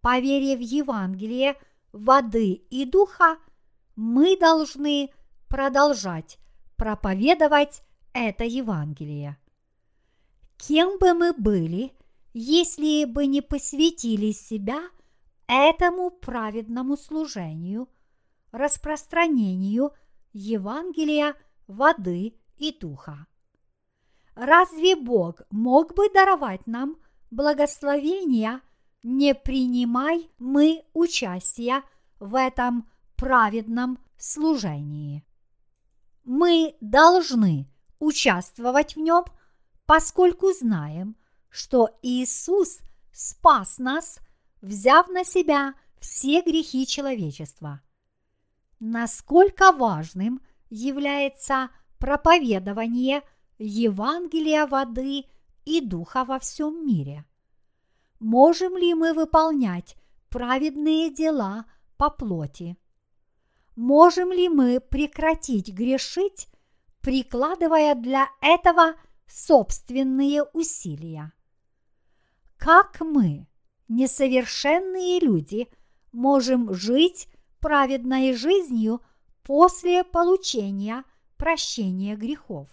по 0.00 0.18
вере 0.20 0.56
в 0.56 0.60
Евангелие 0.60 1.56
воды 1.92 2.52
и 2.70 2.84
духа, 2.84 3.38
мы 3.96 4.38
должны 4.38 5.10
продолжать 5.48 6.38
проповедовать 6.76 7.82
это 8.12 8.44
Евангелие. 8.44 9.38
Кем 10.58 10.98
бы 10.98 11.14
мы 11.14 11.32
были, 11.32 11.92
если 12.34 13.04
бы 13.04 13.26
не 13.26 13.40
посвятили 13.40 14.32
себя 14.32 14.80
этому 15.46 16.10
праведному 16.10 16.96
служению, 16.96 17.88
распространению 18.52 19.92
Евангелия 20.32 21.34
воды 21.66 22.38
и 22.56 22.76
духа? 22.78 23.26
Разве 24.34 24.96
Бог 24.96 25.42
мог 25.50 25.94
бы 25.94 26.10
даровать 26.10 26.66
нам 26.66 26.96
благословения, 27.30 28.60
не 29.02 29.34
принимай 29.34 30.30
мы 30.38 30.84
участия 30.92 31.82
в 32.18 32.34
этом 32.34 32.88
праведном 33.16 33.98
служении? 34.18 35.24
Мы 36.24 36.76
должны 36.80 37.70
участвовать 37.98 38.96
в 38.96 39.00
нем, 39.00 39.24
поскольку 39.86 40.52
знаем, 40.52 41.16
что 41.48 41.88
Иисус 42.02 42.80
спас 43.12 43.78
нас, 43.78 44.18
взяв 44.60 45.08
на 45.08 45.24
себя 45.24 45.74
все 45.98 46.42
грехи 46.42 46.86
человечества. 46.86 47.80
Насколько 48.78 49.72
важным 49.72 50.40
является 50.68 51.70
проповедование 51.98 53.22
Евангелия 53.58 54.66
воды 54.66 55.24
и 55.64 55.80
духа 55.80 56.24
во 56.24 56.38
всем 56.38 56.86
мире. 56.86 57.24
Можем 58.18 58.76
ли 58.76 58.94
мы 58.94 59.12
выполнять 59.12 59.96
праведные 60.28 61.10
дела 61.10 61.66
по 61.96 62.10
плоти? 62.10 62.76
Можем 63.74 64.32
ли 64.32 64.48
мы 64.48 64.80
прекратить 64.80 65.72
грешить, 65.72 66.48
прикладывая 67.00 67.94
для 67.94 68.28
этого 68.40 68.94
собственные 69.26 70.44
усилия? 70.44 71.32
Как 72.56 73.00
мы, 73.00 73.46
несовершенные 73.88 75.20
люди, 75.20 75.68
можем 76.12 76.72
жить 76.74 77.28
праведной 77.60 78.32
жизнью 78.34 79.00
после 79.42 80.04
получения 80.04 81.04
прощения 81.36 82.16
грехов? 82.16 82.68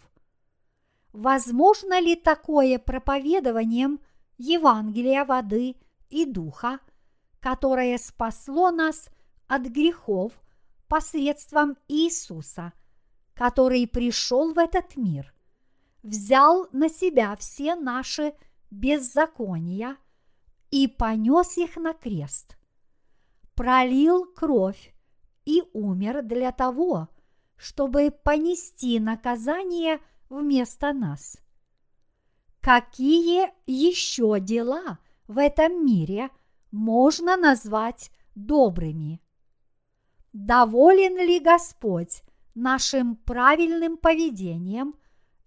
Возможно 1.11 1.99
ли 1.99 2.15
такое 2.15 2.79
проповедованием 2.79 3.99
Евангелия 4.37 5.25
воды 5.25 5.75
и 6.09 6.25
духа, 6.25 6.79
которое 7.39 7.97
спасло 7.97 8.71
нас 8.71 9.09
от 9.47 9.63
грехов 9.63 10.33
посредством 10.87 11.77
Иисуса, 11.87 12.73
который 13.33 13.87
пришел 13.87 14.53
в 14.53 14.57
этот 14.57 14.95
мир, 14.95 15.33
взял 16.01 16.67
на 16.71 16.89
себя 16.89 17.35
все 17.35 17.75
наши 17.75 18.33
беззакония 18.71 19.97
и 20.73 20.87
понес 20.87 21.55
их 21.57 21.75
на 21.75 21.93
крест, 21.93 22.57
пролил 23.53 24.25
кровь 24.25 24.95
и 25.45 25.61
умер 25.71 26.23
для 26.23 26.51
того, 26.51 27.09
чтобы 27.55 28.09
понести 28.09 28.99
наказание 28.99 29.99
вместо 30.29 30.91
нас. 30.91 31.37
Какие 32.59 33.51
еще 33.67 34.39
дела 34.39 34.97
в 35.27 35.37
этом 35.37 35.85
мире 35.85 36.31
можно 36.71 37.37
назвать 37.37 38.09
добрыми? 38.33 39.21
доволен 40.33 41.15
ли 41.17 41.39
Господь 41.39 42.23
нашим 42.55 43.15
правильным 43.17 43.97
поведением 43.97 44.95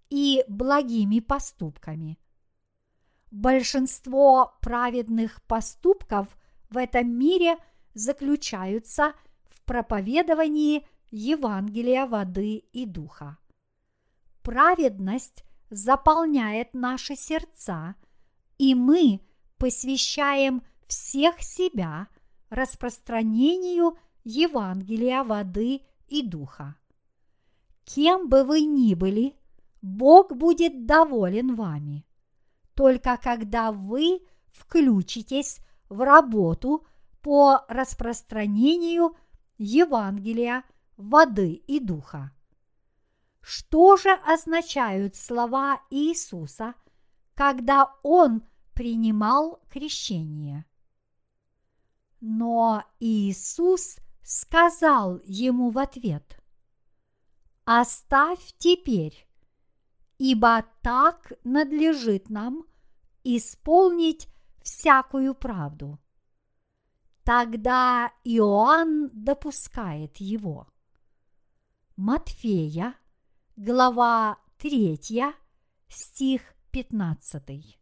и 0.09 0.45
благими 0.47 1.19
поступками. 1.19 2.17
Большинство 3.31 4.57
праведных 4.61 5.43
поступков 5.43 6.29
в 6.71 6.77
этом 6.77 7.11
мире 7.11 7.57
заключаются 7.95 9.15
в 9.49 9.63
проповедовании 9.63 10.87
Евангелия 11.11 12.07
воды 12.07 12.65
и 12.73 12.87
духа. 12.87 13.39
Праведность 14.43 15.45
заполняет 15.71 16.73
наши 16.73 17.17
сердца, 17.17 17.97
и 18.59 18.75
мы 18.75 19.21
посвящаем 19.59 20.63
всех 20.87 21.43
себя 21.43 22.09
распространению 22.49 23.99
Евангелия 24.23 25.25
воды 25.25 25.83
и 26.07 26.23
духа. 26.23 26.77
Кем 27.85 28.29
бы 28.29 28.45
вы 28.45 28.63
ни 28.63 28.95
были, 28.95 29.37
Бог 29.83 30.33
будет 30.33 30.87
доволен 30.87 31.55
вами. 31.55 32.06
Только 32.77 33.17
когда 33.17 33.73
вы 33.73 34.21
включитесь 34.53 35.61
в 35.89 36.05
работу 36.05 36.87
по 37.23 37.65
распространению 37.69 39.17
Евангелия 39.57 40.63
воды 40.99 41.53
и 41.55 41.81
духа. 41.81 42.33
Что 43.41 43.97
же 43.97 44.13
означают 44.13 45.17
слова 45.17 45.81
Иисуса, 45.89 46.75
когда 47.35 47.95
Он 48.03 48.43
принимал 48.75 49.63
крещение? 49.71 50.67
Но 52.21 52.85
Иисус 53.01 53.97
сказал 54.23 55.21
ему 55.25 55.71
в 55.71 55.79
ответ, 55.79 56.39
«Оставь 57.65 58.53
теперь, 58.59 59.26
ибо 60.19 60.65
так 60.83 61.33
надлежит 61.45 62.31
нам 62.31 62.65
исполнить 63.25 64.29
всякую 64.63 65.35
правду». 65.35 65.99
Тогда 67.27 68.13
Иоанн 68.23 69.11
допускает 69.13 70.19
его. 70.19 70.69
Матфея, 71.97 72.95
глава 73.57 74.39
3, 74.59 75.35
стих 75.89 76.43
15. 76.71 77.77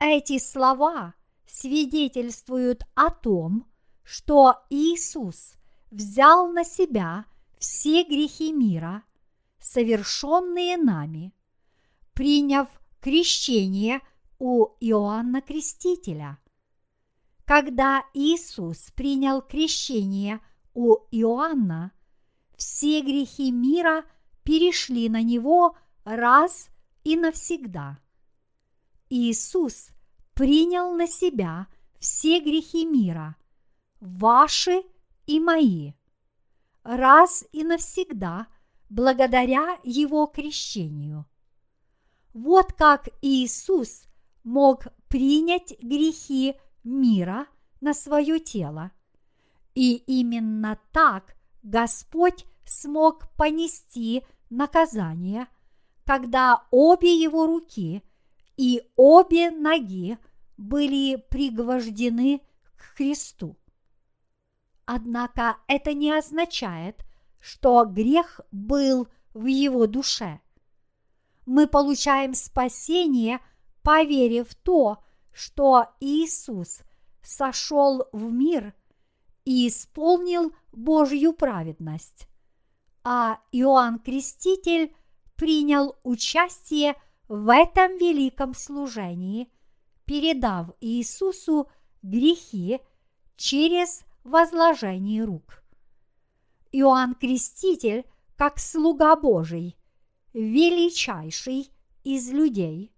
Эти 0.00 0.38
слова 0.38 1.14
свидетельствуют 1.46 2.84
о 2.94 3.08
том, 3.10 3.66
что 4.02 4.66
Иисус 4.68 5.54
взял 5.90 6.52
на 6.52 6.64
себя 6.64 7.24
все 7.58 8.04
грехи 8.04 8.52
мира, 8.52 9.02
совершенные 9.64 10.76
нами, 10.76 11.32
приняв 12.12 12.68
крещение 13.00 14.02
у 14.38 14.66
Иоанна 14.78 15.40
Крестителя. 15.40 16.38
Когда 17.46 18.04
Иисус 18.12 18.90
принял 18.90 19.40
крещение 19.40 20.40
у 20.74 20.96
Иоанна, 21.10 21.92
все 22.56 23.00
грехи 23.00 23.50
мира 23.50 24.04
перешли 24.42 25.08
на 25.08 25.22
него 25.22 25.76
раз 26.04 26.68
и 27.02 27.16
навсегда. 27.16 27.98
Иисус 29.08 29.88
принял 30.34 30.94
на 30.94 31.06
себя 31.06 31.68
все 31.98 32.40
грехи 32.40 32.84
мира– 32.84 33.36
ваши 34.00 34.82
и 35.26 35.40
мои, 35.40 35.92
раз 36.82 37.46
и 37.52 37.64
навсегда 37.64 38.48
благодаря 38.94 39.76
Его 39.82 40.26
крещению. 40.26 41.26
Вот 42.32 42.72
как 42.74 43.08
Иисус 43.22 44.06
мог 44.44 44.86
принять 45.08 45.74
грехи 45.82 46.54
мира 46.84 47.46
на 47.80 47.92
свое 47.92 48.38
тело. 48.38 48.92
И 49.74 49.96
именно 49.96 50.78
так 50.92 51.34
Господь 51.64 52.44
смог 52.64 53.28
понести 53.36 54.24
наказание, 54.48 55.48
когда 56.04 56.64
обе 56.70 57.20
его 57.20 57.46
руки 57.46 58.04
и 58.56 58.80
обе 58.94 59.50
ноги 59.50 60.18
были 60.56 61.16
пригвождены 61.30 62.42
к 62.76 62.96
Христу. 62.96 63.56
Однако 64.86 65.56
это 65.66 65.94
не 65.94 66.12
означает, 66.12 67.04
что 67.44 67.84
грех 67.84 68.40
был 68.52 69.06
в 69.34 69.44
его 69.44 69.86
душе. 69.86 70.40
Мы 71.44 71.66
получаем 71.66 72.32
спасение, 72.32 73.38
поверив 73.82 74.48
в 74.48 74.54
то, 74.54 75.04
что 75.30 75.88
Иисус 76.00 76.80
сошел 77.22 78.08
в 78.12 78.32
мир 78.32 78.72
и 79.44 79.68
исполнил 79.68 80.54
Божью 80.72 81.34
праведность, 81.34 82.28
а 83.02 83.40
Иоанн 83.52 83.98
Креститель 83.98 84.96
принял 85.36 85.98
участие 86.02 86.94
в 87.28 87.52
этом 87.52 87.98
великом 87.98 88.54
служении, 88.54 89.52
передав 90.06 90.70
Иисусу 90.80 91.68
грехи 92.00 92.80
через 93.36 94.02
возложение 94.22 95.24
рук. 95.24 95.63
Иоанн 96.76 97.14
Креститель, 97.14 98.04
как 98.36 98.58
слуга 98.58 99.14
Божий, 99.14 99.76
величайший 100.32 101.70
из 102.02 102.30
людей, 102.32 102.92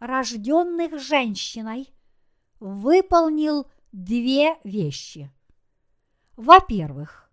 рожденных 0.00 1.00
женщиной, 1.00 1.94
выполнил 2.60 3.66
две 3.90 4.58
вещи. 4.64 5.32
Во-первых, 6.36 7.30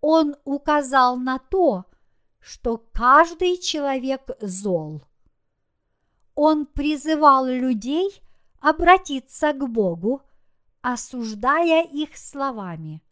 он 0.00 0.36
указал 0.44 1.16
на 1.16 1.40
то, 1.40 1.86
что 2.38 2.78
каждый 2.92 3.58
человек 3.58 4.30
зол. 4.40 5.02
Он 6.36 6.66
призывал 6.66 7.46
людей 7.46 8.22
обратиться 8.60 9.52
к 9.52 9.68
Богу, 9.68 10.22
осуждая 10.82 11.84
их 11.84 12.16
словами. 12.16 13.02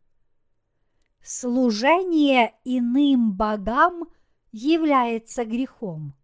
Служение 1.22 2.54
иным 2.64 3.32
богам 3.32 4.08
является 4.52 5.44
грехом. 5.44 6.14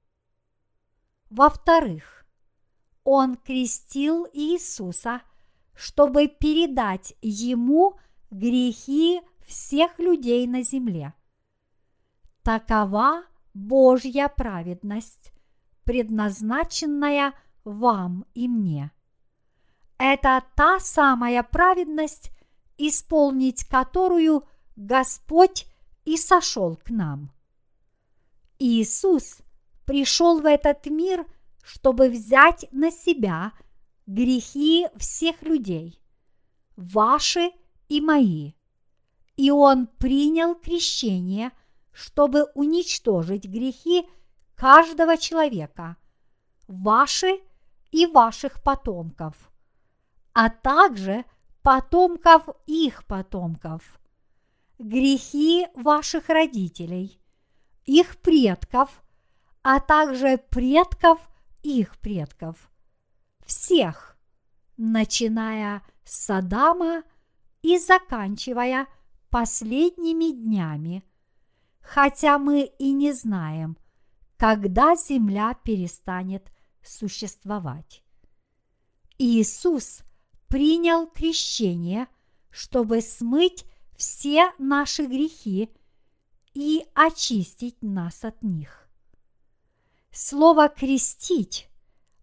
Во-вторых, 1.28 2.26
он 3.04 3.36
крестил 3.36 4.26
Иисуса, 4.32 5.22
чтобы 5.74 6.28
передать 6.28 7.14
ему 7.20 7.98
грехи 8.30 9.20
всех 9.46 9.98
людей 9.98 10.46
на 10.46 10.62
земле. 10.62 11.14
Такова 12.42 13.24
Божья 13.54 14.28
праведность, 14.28 15.32
предназначенная 15.84 17.34
вам 17.64 18.24
и 18.34 18.48
мне. 18.48 18.90
Это 19.98 20.42
та 20.56 20.78
самая 20.78 21.42
праведность, 21.42 22.30
исполнить 22.76 23.64
которую 23.66 24.46
Господь 24.76 25.66
и 26.04 26.16
сошел 26.16 26.76
к 26.76 26.90
нам. 26.90 27.32
Иисус 28.58 29.38
пришел 29.86 30.40
в 30.40 30.46
этот 30.46 30.86
мир, 30.86 31.26
чтобы 31.62 32.08
взять 32.10 32.66
на 32.72 32.90
себя 32.90 33.52
грехи 34.06 34.86
всех 34.96 35.42
людей, 35.42 35.98
ваши 36.76 37.50
и 37.88 38.00
мои. 38.00 38.52
И 39.36 39.50
Он 39.50 39.86
принял 39.86 40.54
крещение, 40.54 41.52
чтобы 41.92 42.44
уничтожить 42.54 43.46
грехи 43.46 44.06
каждого 44.54 45.16
человека, 45.16 45.96
ваши 46.68 47.40
и 47.90 48.06
ваших 48.06 48.62
потомков, 48.62 49.34
а 50.34 50.50
также 50.50 51.24
потомков 51.62 52.48
их 52.66 53.06
потомков, 53.06 53.98
грехи 54.78 55.66
ваших 55.74 56.28
родителей, 56.28 57.20
их 57.84 58.16
предков, 58.20 59.02
а 59.62 59.80
также 59.80 60.38
предков 60.38 61.18
их 61.62 61.98
предков, 61.98 62.70
всех, 63.44 64.16
начиная 64.76 65.82
с 66.04 66.30
Адама 66.30 67.02
и 67.62 67.78
заканчивая 67.78 68.86
последними 69.30 70.30
днями, 70.30 71.04
хотя 71.80 72.38
мы 72.38 72.70
и 72.78 72.92
не 72.92 73.12
знаем, 73.12 73.76
когда 74.36 74.94
земля 74.94 75.54
перестанет 75.54 76.52
существовать. 76.82 78.04
Иисус 79.18 80.02
принял 80.48 81.06
крещение, 81.08 82.06
чтобы 82.50 83.00
смыть 83.00 83.64
все 83.96 84.52
наши 84.58 85.06
грехи 85.06 85.70
и 86.54 86.86
очистить 86.94 87.82
нас 87.82 88.24
от 88.24 88.42
них. 88.42 88.88
Слово 90.10 90.68
«крестить» 90.68 91.68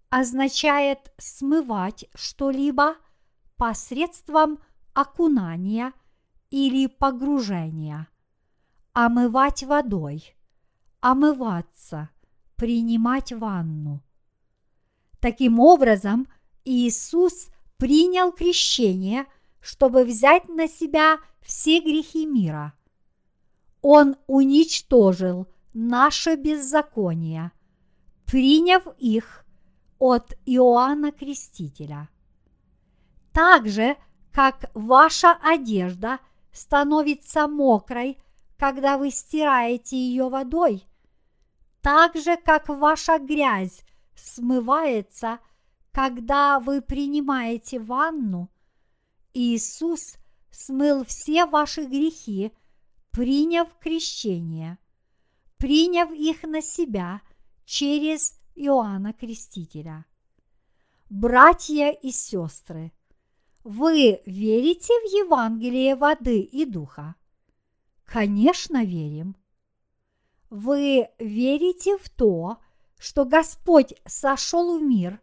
означает 0.09 1.11
смывать 1.17 2.05
что-либо 2.15 2.95
посредством 3.57 4.59
окунания 4.93 5.93
или 6.49 6.87
погружения, 6.87 8.07
омывать 8.93 9.63
водой, 9.63 10.35
омываться, 10.99 12.09
принимать 12.55 13.31
ванну. 13.31 14.03
Таким 15.19 15.59
образом, 15.59 16.27
Иисус 16.65 17.47
принял 17.77 18.31
крещение, 18.31 19.25
чтобы 19.59 20.03
взять 20.03 20.47
на 20.49 20.67
себя 20.67 21.17
все 21.43 21.79
грехи 21.81 22.25
мира. 22.25 22.73
Он 23.81 24.15
уничтожил 24.27 25.47
наше 25.73 26.35
беззаконие, 26.35 27.51
приняв 28.25 28.87
их 28.97 29.45
от 29.99 30.33
Иоанна 30.45 31.11
Крестителя. 31.11 32.09
Так 33.31 33.67
же, 33.67 33.97
как 34.31 34.71
ваша 34.73 35.33
одежда 35.41 36.19
становится 36.51 37.47
мокрой, 37.47 38.17
когда 38.57 38.97
вы 38.97 39.11
стираете 39.11 39.97
ее 39.97 40.29
водой, 40.29 40.87
так 41.81 42.15
же, 42.15 42.37
как 42.37 42.69
ваша 42.69 43.19
грязь 43.19 43.83
смывается, 44.15 45.39
когда 45.91 46.59
вы 46.59 46.81
принимаете 46.81 47.79
ванну, 47.79 48.49
Иисус 49.33 50.17
смыл 50.53 51.03
все 51.03 51.45
ваши 51.45 51.83
грехи, 51.85 52.51
приняв 53.11 53.67
крещение, 53.79 54.77
приняв 55.57 56.11
их 56.11 56.43
на 56.43 56.61
себя 56.61 57.21
через 57.65 58.39
Иоанна 58.55 59.13
Крестителя. 59.13 60.05
Братья 61.09 61.89
и 61.89 62.11
сестры, 62.11 62.91
вы 63.63 64.21
верите 64.25 64.93
в 64.93 65.25
Евангелие 65.25 65.95
воды 65.95 66.41
и 66.41 66.65
духа? 66.65 67.15
Конечно, 68.05 68.83
верим. 68.83 69.35
Вы 70.49 71.09
верите 71.17 71.97
в 71.97 72.09
то, 72.09 72.57
что 72.99 73.25
Господь 73.25 73.95
сошел 74.05 74.77
в 74.77 74.83
мир, 74.83 75.19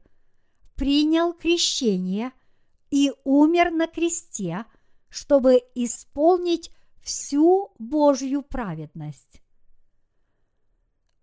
принял 0.75 1.33
крещение 1.33 2.33
и 2.91 3.13
умер 3.23 3.71
на 3.71 3.87
кресте, 3.87 4.65
чтобы 5.11 5.63
исполнить 5.75 6.73
всю 7.01 7.73
Божью 7.79 8.43
праведность. 8.43 9.43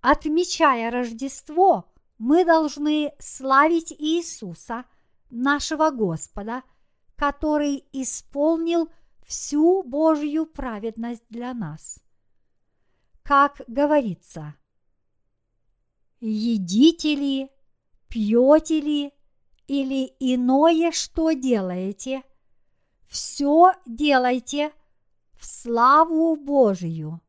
Отмечая 0.01 0.91
Рождество, 0.91 1.91
мы 2.17 2.45
должны 2.45 3.13
славить 3.19 3.91
Иисуса, 3.91 4.85
нашего 5.29 5.89
Господа, 5.91 6.63
который 7.15 7.83
исполнил 7.91 8.89
всю 9.25 9.83
Божью 9.83 10.45
праведность 10.45 11.25
для 11.29 11.53
нас. 11.53 11.99
Как 13.23 13.61
говорится, 13.67 14.55
едите 16.21 17.15
ли, 17.15 17.51
пьете 18.07 18.79
ли 18.79 19.13
или 19.67 20.13
иное, 20.19 20.91
что 20.91 21.31
делаете, 21.33 22.23
все 23.07 23.73
делайте 23.85 24.71
в 25.37 25.45
славу 25.45 26.35
Божию. 26.35 27.21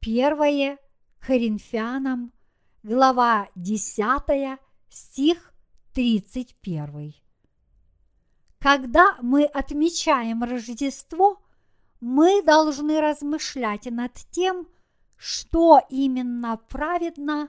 Первое 0.00 0.78
Коринфянам, 1.20 2.32
глава 2.82 3.48
10, 3.54 4.58
стих 4.88 5.52
31. 5.94 7.14
Когда 8.58 9.16
мы 9.22 9.44
отмечаем 9.44 10.42
Рождество, 10.42 11.42
мы 12.00 12.42
должны 12.42 13.00
размышлять 13.00 13.86
над 13.86 14.14
тем, 14.30 14.68
что 15.16 15.80
именно 15.90 16.56
праведно, 16.56 17.48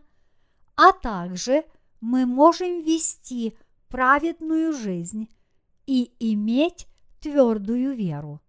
а 0.75 0.91
также 0.91 1.65
мы 2.01 2.25
можем 2.25 2.81
вести 2.81 3.57
праведную 3.89 4.73
жизнь 4.73 5.29
и 5.85 6.11
иметь 6.19 6.87
твердую 7.19 7.93
веру. 7.93 8.41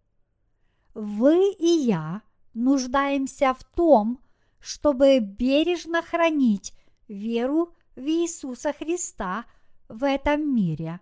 Вы 0.95 1.53
и 1.53 1.67
я 1.67 2.23
нуждаемся 2.55 3.55
в 3.55 3.65
том, 3.65 4.21
чтобы 4.59 5.19
бережно 5.21 6.03
хранить 6.03 6.75
веру 7.09 7.75
в 7.97 8.01
Иисуса 8.01 8.73
Христа 8.73 9.45
в 9.89 10.05
этом 10.05 10.55
мире 10.55 11.01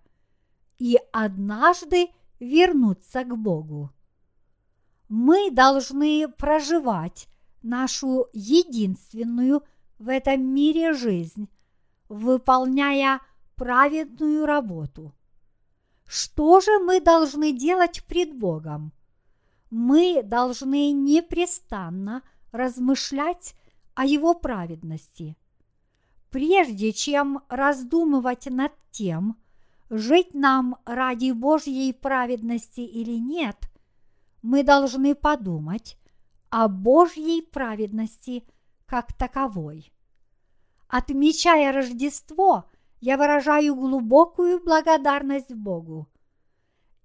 и 0.78 0.98
однажды 1.12 2.09
вернуться 2.40 3.24
к 3.24 3.37
Богу. 3.37 3.90
Мы 5.09 5.50
должны 5.50 6.28
проживать 6.28 7.28
нашу 7.62 8.26
единственную 8.33 9.62
в 9.98 10.09
этом 10.09 10.42
мире 10.42 10.92
жизнь, 10.92 11.48
выполняя 12.09 13.20
праведную 13.57 14.46
работу. 14.46 15.14
Что 16.08 16.60
же 16.60 16.78
мы 16.78 17.02
должны 17.02 17.52
делать 17.52 18.02
пред 18.06 18.34
Богом? 18.34 18.92
Мы 19.70 20.22
должны 20.24 20.90
непрестанно 20.90 22.22
размышлять 22.50 23.54
о 23.94 24.06
Его 24.06 24.32
праведности. 24.32 25.36
Прежде 26.30 26.94
чем 26.94 27.42
раздумывать 27.50 28.46
над 28.46 28.72
тем, 28.90 29.36
жить 29.90 30.32
нам 30.32 30.78
ради 30.86 31.32
Божьей 31.32 31.92
праведности 31.92 32.80
или 32.80 33.18
нет, 33.18 33.70
мы 34.40 34.62
должны 34.62 35.14
подумать 35.14 35.98
о 36.48 36.68
Божьей 36.68 37.42
праведности 37.42 38.44
как 38.86 39.12
таковой. 39.12 39.92
Отмечая 40.88 41.70
Рождество, 41.70 42.64
я 43.00 43.16
выражаю 43.16 43.74
глубокую 43.74 44.62
благодарность 44.62 45.54
Богу. 45.54 46.08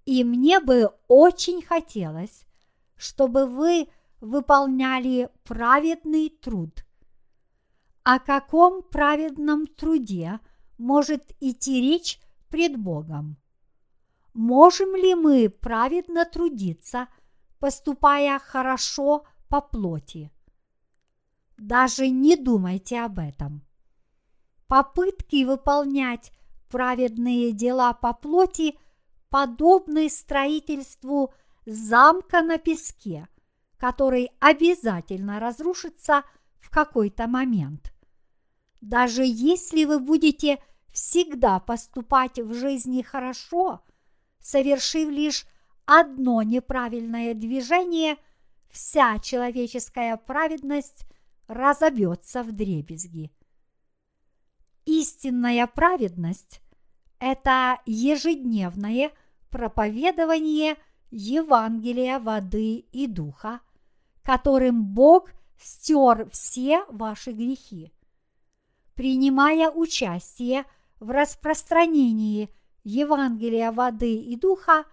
И 0.04 0.24
мне 0.24 0.60
бы 0.60 0.90
очень 1.08 1.62
хотелось, 1.62 2.44
чтобы 2.96 3.46
вы 3.46 3.88
выполняли 4.20 5.30
праведный 5.44 6.28
труд. 6.28 6.84
О 8.02 8.18
каком 8.18 8.82
праведном 8.82 9.66
труде 9.66 10.40
может 10.76 11.32
идти 11.40 11.80
речь 11.80 12.20
пред 12.50 12.76
Богом? 12.76 13.38
Можем 14.34 14.96
ли 14.96 15.14
мы 15.14 15.48
праведно 15.48 16.24
трудиться, 16.24 17.08
поступая 17.60 18.38
хорошо 18.38 19.24
по 19.48 19.60
плоти? 19.60 20.30
Даже 21.56 22.08
не 22.08 22.36
думайте 22.36 23.00
об 23.00 23.20
этом. 23.20 23.64
Попытки 24.66 25.44
выполнять 25.44 26.32
праведные 26.68 27.52
дела 27.52 27.92
по 27.92 28.12
плоти 28.12 28.78
подобны 29.28 30.08
строительству 30.08 31.32
замка 31.66 32.42
на 32.42 32.58
песке, 32.58 33.28
который 33.78 34.30
обязательно 34.40 35.40
разрушится 35.40 36.24
в 36.58 36.70
какой-то 36.70 37.26
момент. 37.26 37.92
Даже 38.80 39.22
если 39.24 39.84
вы 39.84 39.98
будете 39.98 40.62
всегда 40.92 41.58
поступать 41.58 42.38
в 42.38 42.54
жизни 42.54 43.02
хорошо, 43.02 43.80
совершив 44.40 45.10
лишь 45.10 45.46
одно 45.86 46.42
неправильное 46.42 47.34
движение, 47.34 48.16
вся 48.70 49.18
человеческая 49.18 50.16
праведность 50.16 51.06
разобьется 51.46 52.42
в 52.42 52.52
дребезги. 52.52 53.32
Истинная 54.96 55.66
праведность– 55.66 56.60
это 57.18 57.80
ежедневное 57.84 59.10
проповедование 59.50 60.76
Евангелия 61.10 62.20
воды 62.20 62.76
и 62.92 63.08
духа, 63.08 63.58
которым 64.22 64.84
Бог 64.84 65.30
стер 65.58 66.28
все 66.30 66.84
ваши 66.90 67.32
грехи. 67.32 67.92
Принимая 68.94 69.68
участие 69.68 70.64
в 71.00 71.10
распространении 71.10 72.48
Евангелия 72.84 73.72
воды 73.72 74.14
и 74.14 74.36
духа, 74.36 74.84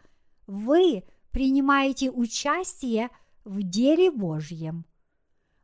вы 0.48 1.04
принимаете 1.30 2.10
участие 2.10 3.12
в 3.44 3.62
деле 3.62 4.10
Божьем. 4.10 4.84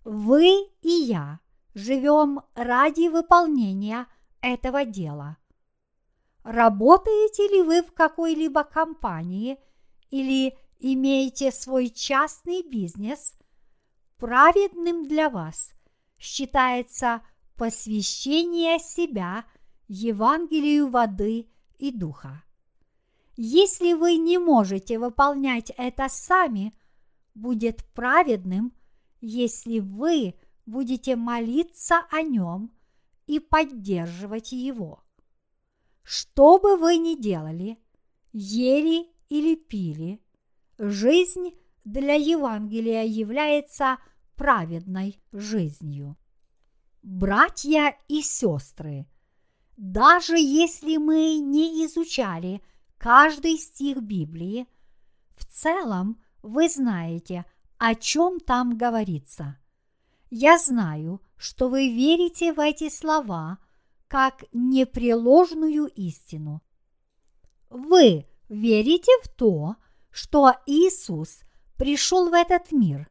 Вы 0.03 0.69
и 0.83 0.89
я 0.91 1.39
живем 1.73 2.41
ради 2.53 3.07
выполнения 3.07 4.05
этого 4.53 4.85
дела. 4.85 5.37
Работаете 6.43 7.47
ли 7.49 7.61
вы 7.61 7.81
в 7.81 7.91
какой-либо 7.91 8.63
компании 8.63 9.57
или 10.09 10.57
имеете 10.79 11.51
свой 11.51 11.89
частный 11.89 12.63
бизнес, 12.63 13.33
праведным 14.17 15.07
для 15.07 15.29
вас 15.29 15.71
считается 16.17 17.21
посвящение 17.55 18.79
себя 18.79 19.45
Евангелию 19.87 20.89
воды 20.89 21.49
и 21.77 21.91
духа. 21.91 22.43
Если 23.35 23.93
вы 23.93 24.17
не 24.17 24.37
можете 24.37 24.97
выполнять 24.99 25.71
это 25.77 26.09
сами, 26.09 26.73
будет 27.35 27.85
праведным, 27.93 28.73
если 29.21 29.79
вы 29.79 30.35
будете 30.65 31.15
молиться 31.15 32.05
о 32.09 32.21
нем 32.21 32.71
и 33.27 33.39
поддерживать 33.39 34.51
его. 34.51 35.03
Что 36.01 36.57
бы 36.57 36.77
вы 36.77 36.97
ни 36.97 37.15
делали, 37.21 37.77
ели 38.31 39.07
или 39.29 39.55
пили, 39.55 40.21
жизнь 40.77 41.51
для 41.83 42.15
Евангелия 42.15 43.03
является 43.03 43.97
праведной 44.35 45.21
жизнью. 45.31 46.17
Братья 47.01 47.97
и 48.07 48.21
сестры, 48.21 49.07
даже 49.75 50.37
если 50.37 50.97
мы 50.97 51.37
не 51.37 51.85
изучали 51.85 52.61
каждый 52.97 53.57
стих 53.57 54.01
Библии, 54.01 54.67
в 55.35 55.45
целом 55.45 56.21
вы 56.41 56.69
знаете, 56.69 57.45
о 57.77 57.95
чем 57.95 58.39
там 58.39 58.77
говорится. 58.77 59.57
Я 60.29 60.57
знаю, 60.57 61.21
что 61.37 61.69
вы 61.69 61.89
верите 61.89 62.53
в 62.53 62.59
эти 62.59 62.89
слова 62.89 63.59
как 64.07 64.43
непреложную 64.53 65.87
истину. 65.87 66.61
Вы 67.69 68.25
верите 68.49 69.11
в 69.23 69.27
то, 69.27 69.75
что 70.09 70.53
Иисус 70.65 71.41
пришел 71.77 72.29
в 72.29 72.33
этот 72.33 72.71
мир 72.71 73.09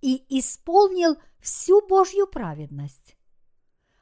и 0.00 0.24
исполнил 0.28 1.16
всю 1.40 1.86
Божью 1.86 2.26
праведность. 2.26 3.16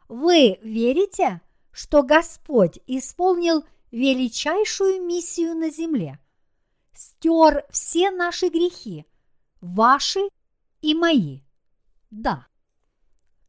Вы 0.09 0.59
верите, 0.63 1.41
что 1.73 2.03
Господь 2.03 2.79
исполнил 2.87 3.65
величайшую 3.91 5.05
миссию 5.05 5.55
на 5.55 5.71
земле, 5.71 6.19
стер 6.93 7.67
все 7.71 8.11
наши 8.11 8.49
грехи, 8.49 9.05
ваши 9.61 10.21
и 10.81 10.95
мои. 10.95 11.41
Да. 12.11 12.47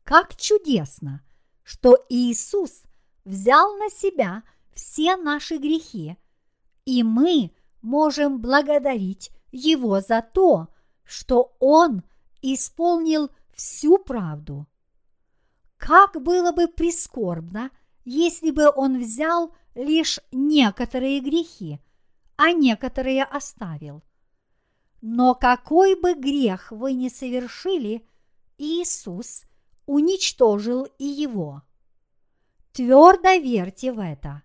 Как 0.07 0.37
чудесно, 0.37 1.21
что 1.63 1.97
Иисус 2.07 2.83
взял 3.25 3.75
на 3.75 3.89
себя 3.89 4.43
все 4.71 5.17
наши 5.17 5.57
грехи, 5.57 6.15
и 6.85 7.03
мы 7.03 7.51
можем 7.81 8.39
благодарить 8.39 9.31
Его 9.51 9.99
за 9.99 10.21
то, 10.21 10.69
что 11.03 11.57
Он 11.59 12.03
исполнил 12.41 13.29
всю 13.53 13.97
правду. 13.97 14.65
Как 15.75 16.23
было 16.23 16.53
бы 16.53 16.69
прискорбно, 16.69 17.69
если 18.05 18.51
бы 18.51 18.71
Он 18.73 19.01
взял 19.01 19.53
лишь 19.75 20.21
некоторые 20.31 21.19
грехи, 21.19 21.81
а 22.37 22.53
некоторые 22.53 23.25
оставил. 23.25 24.03
Но 25.01 25.35
какой 25.35 25.99
бы 25.99 26.13
грех 26.13 26.71
вы 26.71 26.93
ни 26.93 27.09
совершили, 27.09 28.07
Иисус 28.57 29.43
уничтожил 29.87 30.83
и 30.99 31.05
его. 31.05 31.63
Твердо 32.73 33.33
верьте 33.41 33.91
в 33.91 33.99
это. 33.99 34.43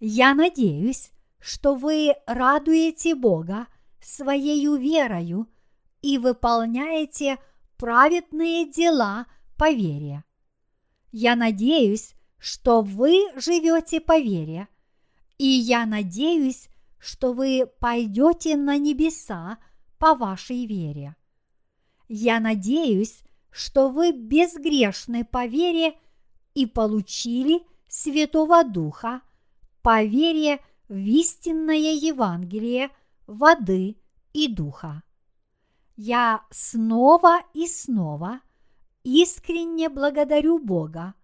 Я 0.00 0.34
надеюсь, 0.34 1.12
что 1.38 1.76
вы 1.76 2.14
радуете 2.26 3.14
Бога 3.14 3.68
своей 4.00 4.66
верою 4.76 5.46
и 6.02 6.18
выполняете 6.18 7.38
праведные 7.76 8.70
дела 8.70 9.26
по 9.56 9.70
вере. 9.70 10.24
Я 11.12 11.36
надеюсь, 11.36 12.14
что 12.38 12.82
вы 12.82 13.30
живете 13.36 14.00
по 14.00 14.18
вере, 14.18 14.68
и 15.38 15.46
я 15.46 15.86
надеюсь, 15.86 16.68
что 16.98 17.32
вы 17.32 17.66
пойдете 17.80 18.56
на 18.56 18.78
небеса 18.78 19.58
по 19.98 20.14
вашей 20.14 20.66
вере. 20.66 21.16
Я 22.08 22.40
надеюсь, 22.40 23.23
что 23.54 23.88
вы 23.88 24.10
безгрешны 24.10 25.24
по 25.24 25.46
вере 25.46 25.96
и 26.54 26.66
получили 26.66 27.62
Святого 27.86 28.64
Духа 28.64 29.20
по 29.80 30.02
вере 30.02 30.58
в 30.88 30.96
истинное 30.96 31.92
Евангелие 31.94 32.90
воды 33.28 33.96
и 34.32 34.48
духа. 34.48 35.04
Я 35.94 36.44
снова 36.50 37.42
и 37.52 37.68
снова 37.68 38.40
искренне 39.04 39.88
благодарю 39.88 40.58
Бога, 40.58 41.14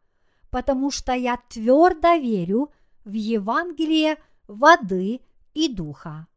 потому 0.51 0.93
что 0.93 1.13
я 1.13 1.37
твердо 1.49 2.15
верю 2.15 2.71
в 3.05 3.13
Евангелие 3.13 4.23
воды 4.47 5.21
и 5.53 5.69
духа. 5.69 6.29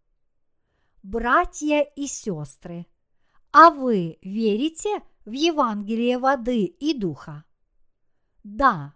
Братья 1.04 1.82
и 1.82 2.08
сестры, 2.08 2.88
а 3.52 3.70
вы 3.70 4.18
верите 4.24 5.04
в 5.26 5.32
Евангелие 5.32 6.18
воды 6.18 6.66
и 6.66 6.94
духа? 6.98 7.46
Да, 8.44 8.94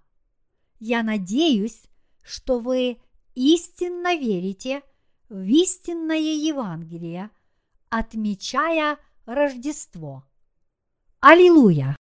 я 0.79 1.03
надеюсь, 1.03 1.83
что 2.21 2.59
вы 2.59 2.99
истинно 3.35 4.15
верите 4.15 4.81
в 5.29 5.41
истинное 5.43 6.17
Евангелие, 6.17 7.29
отмечая 7.89 8.97
Рождество. 9.25 10.23
Аллилуйя! 11.19 11.95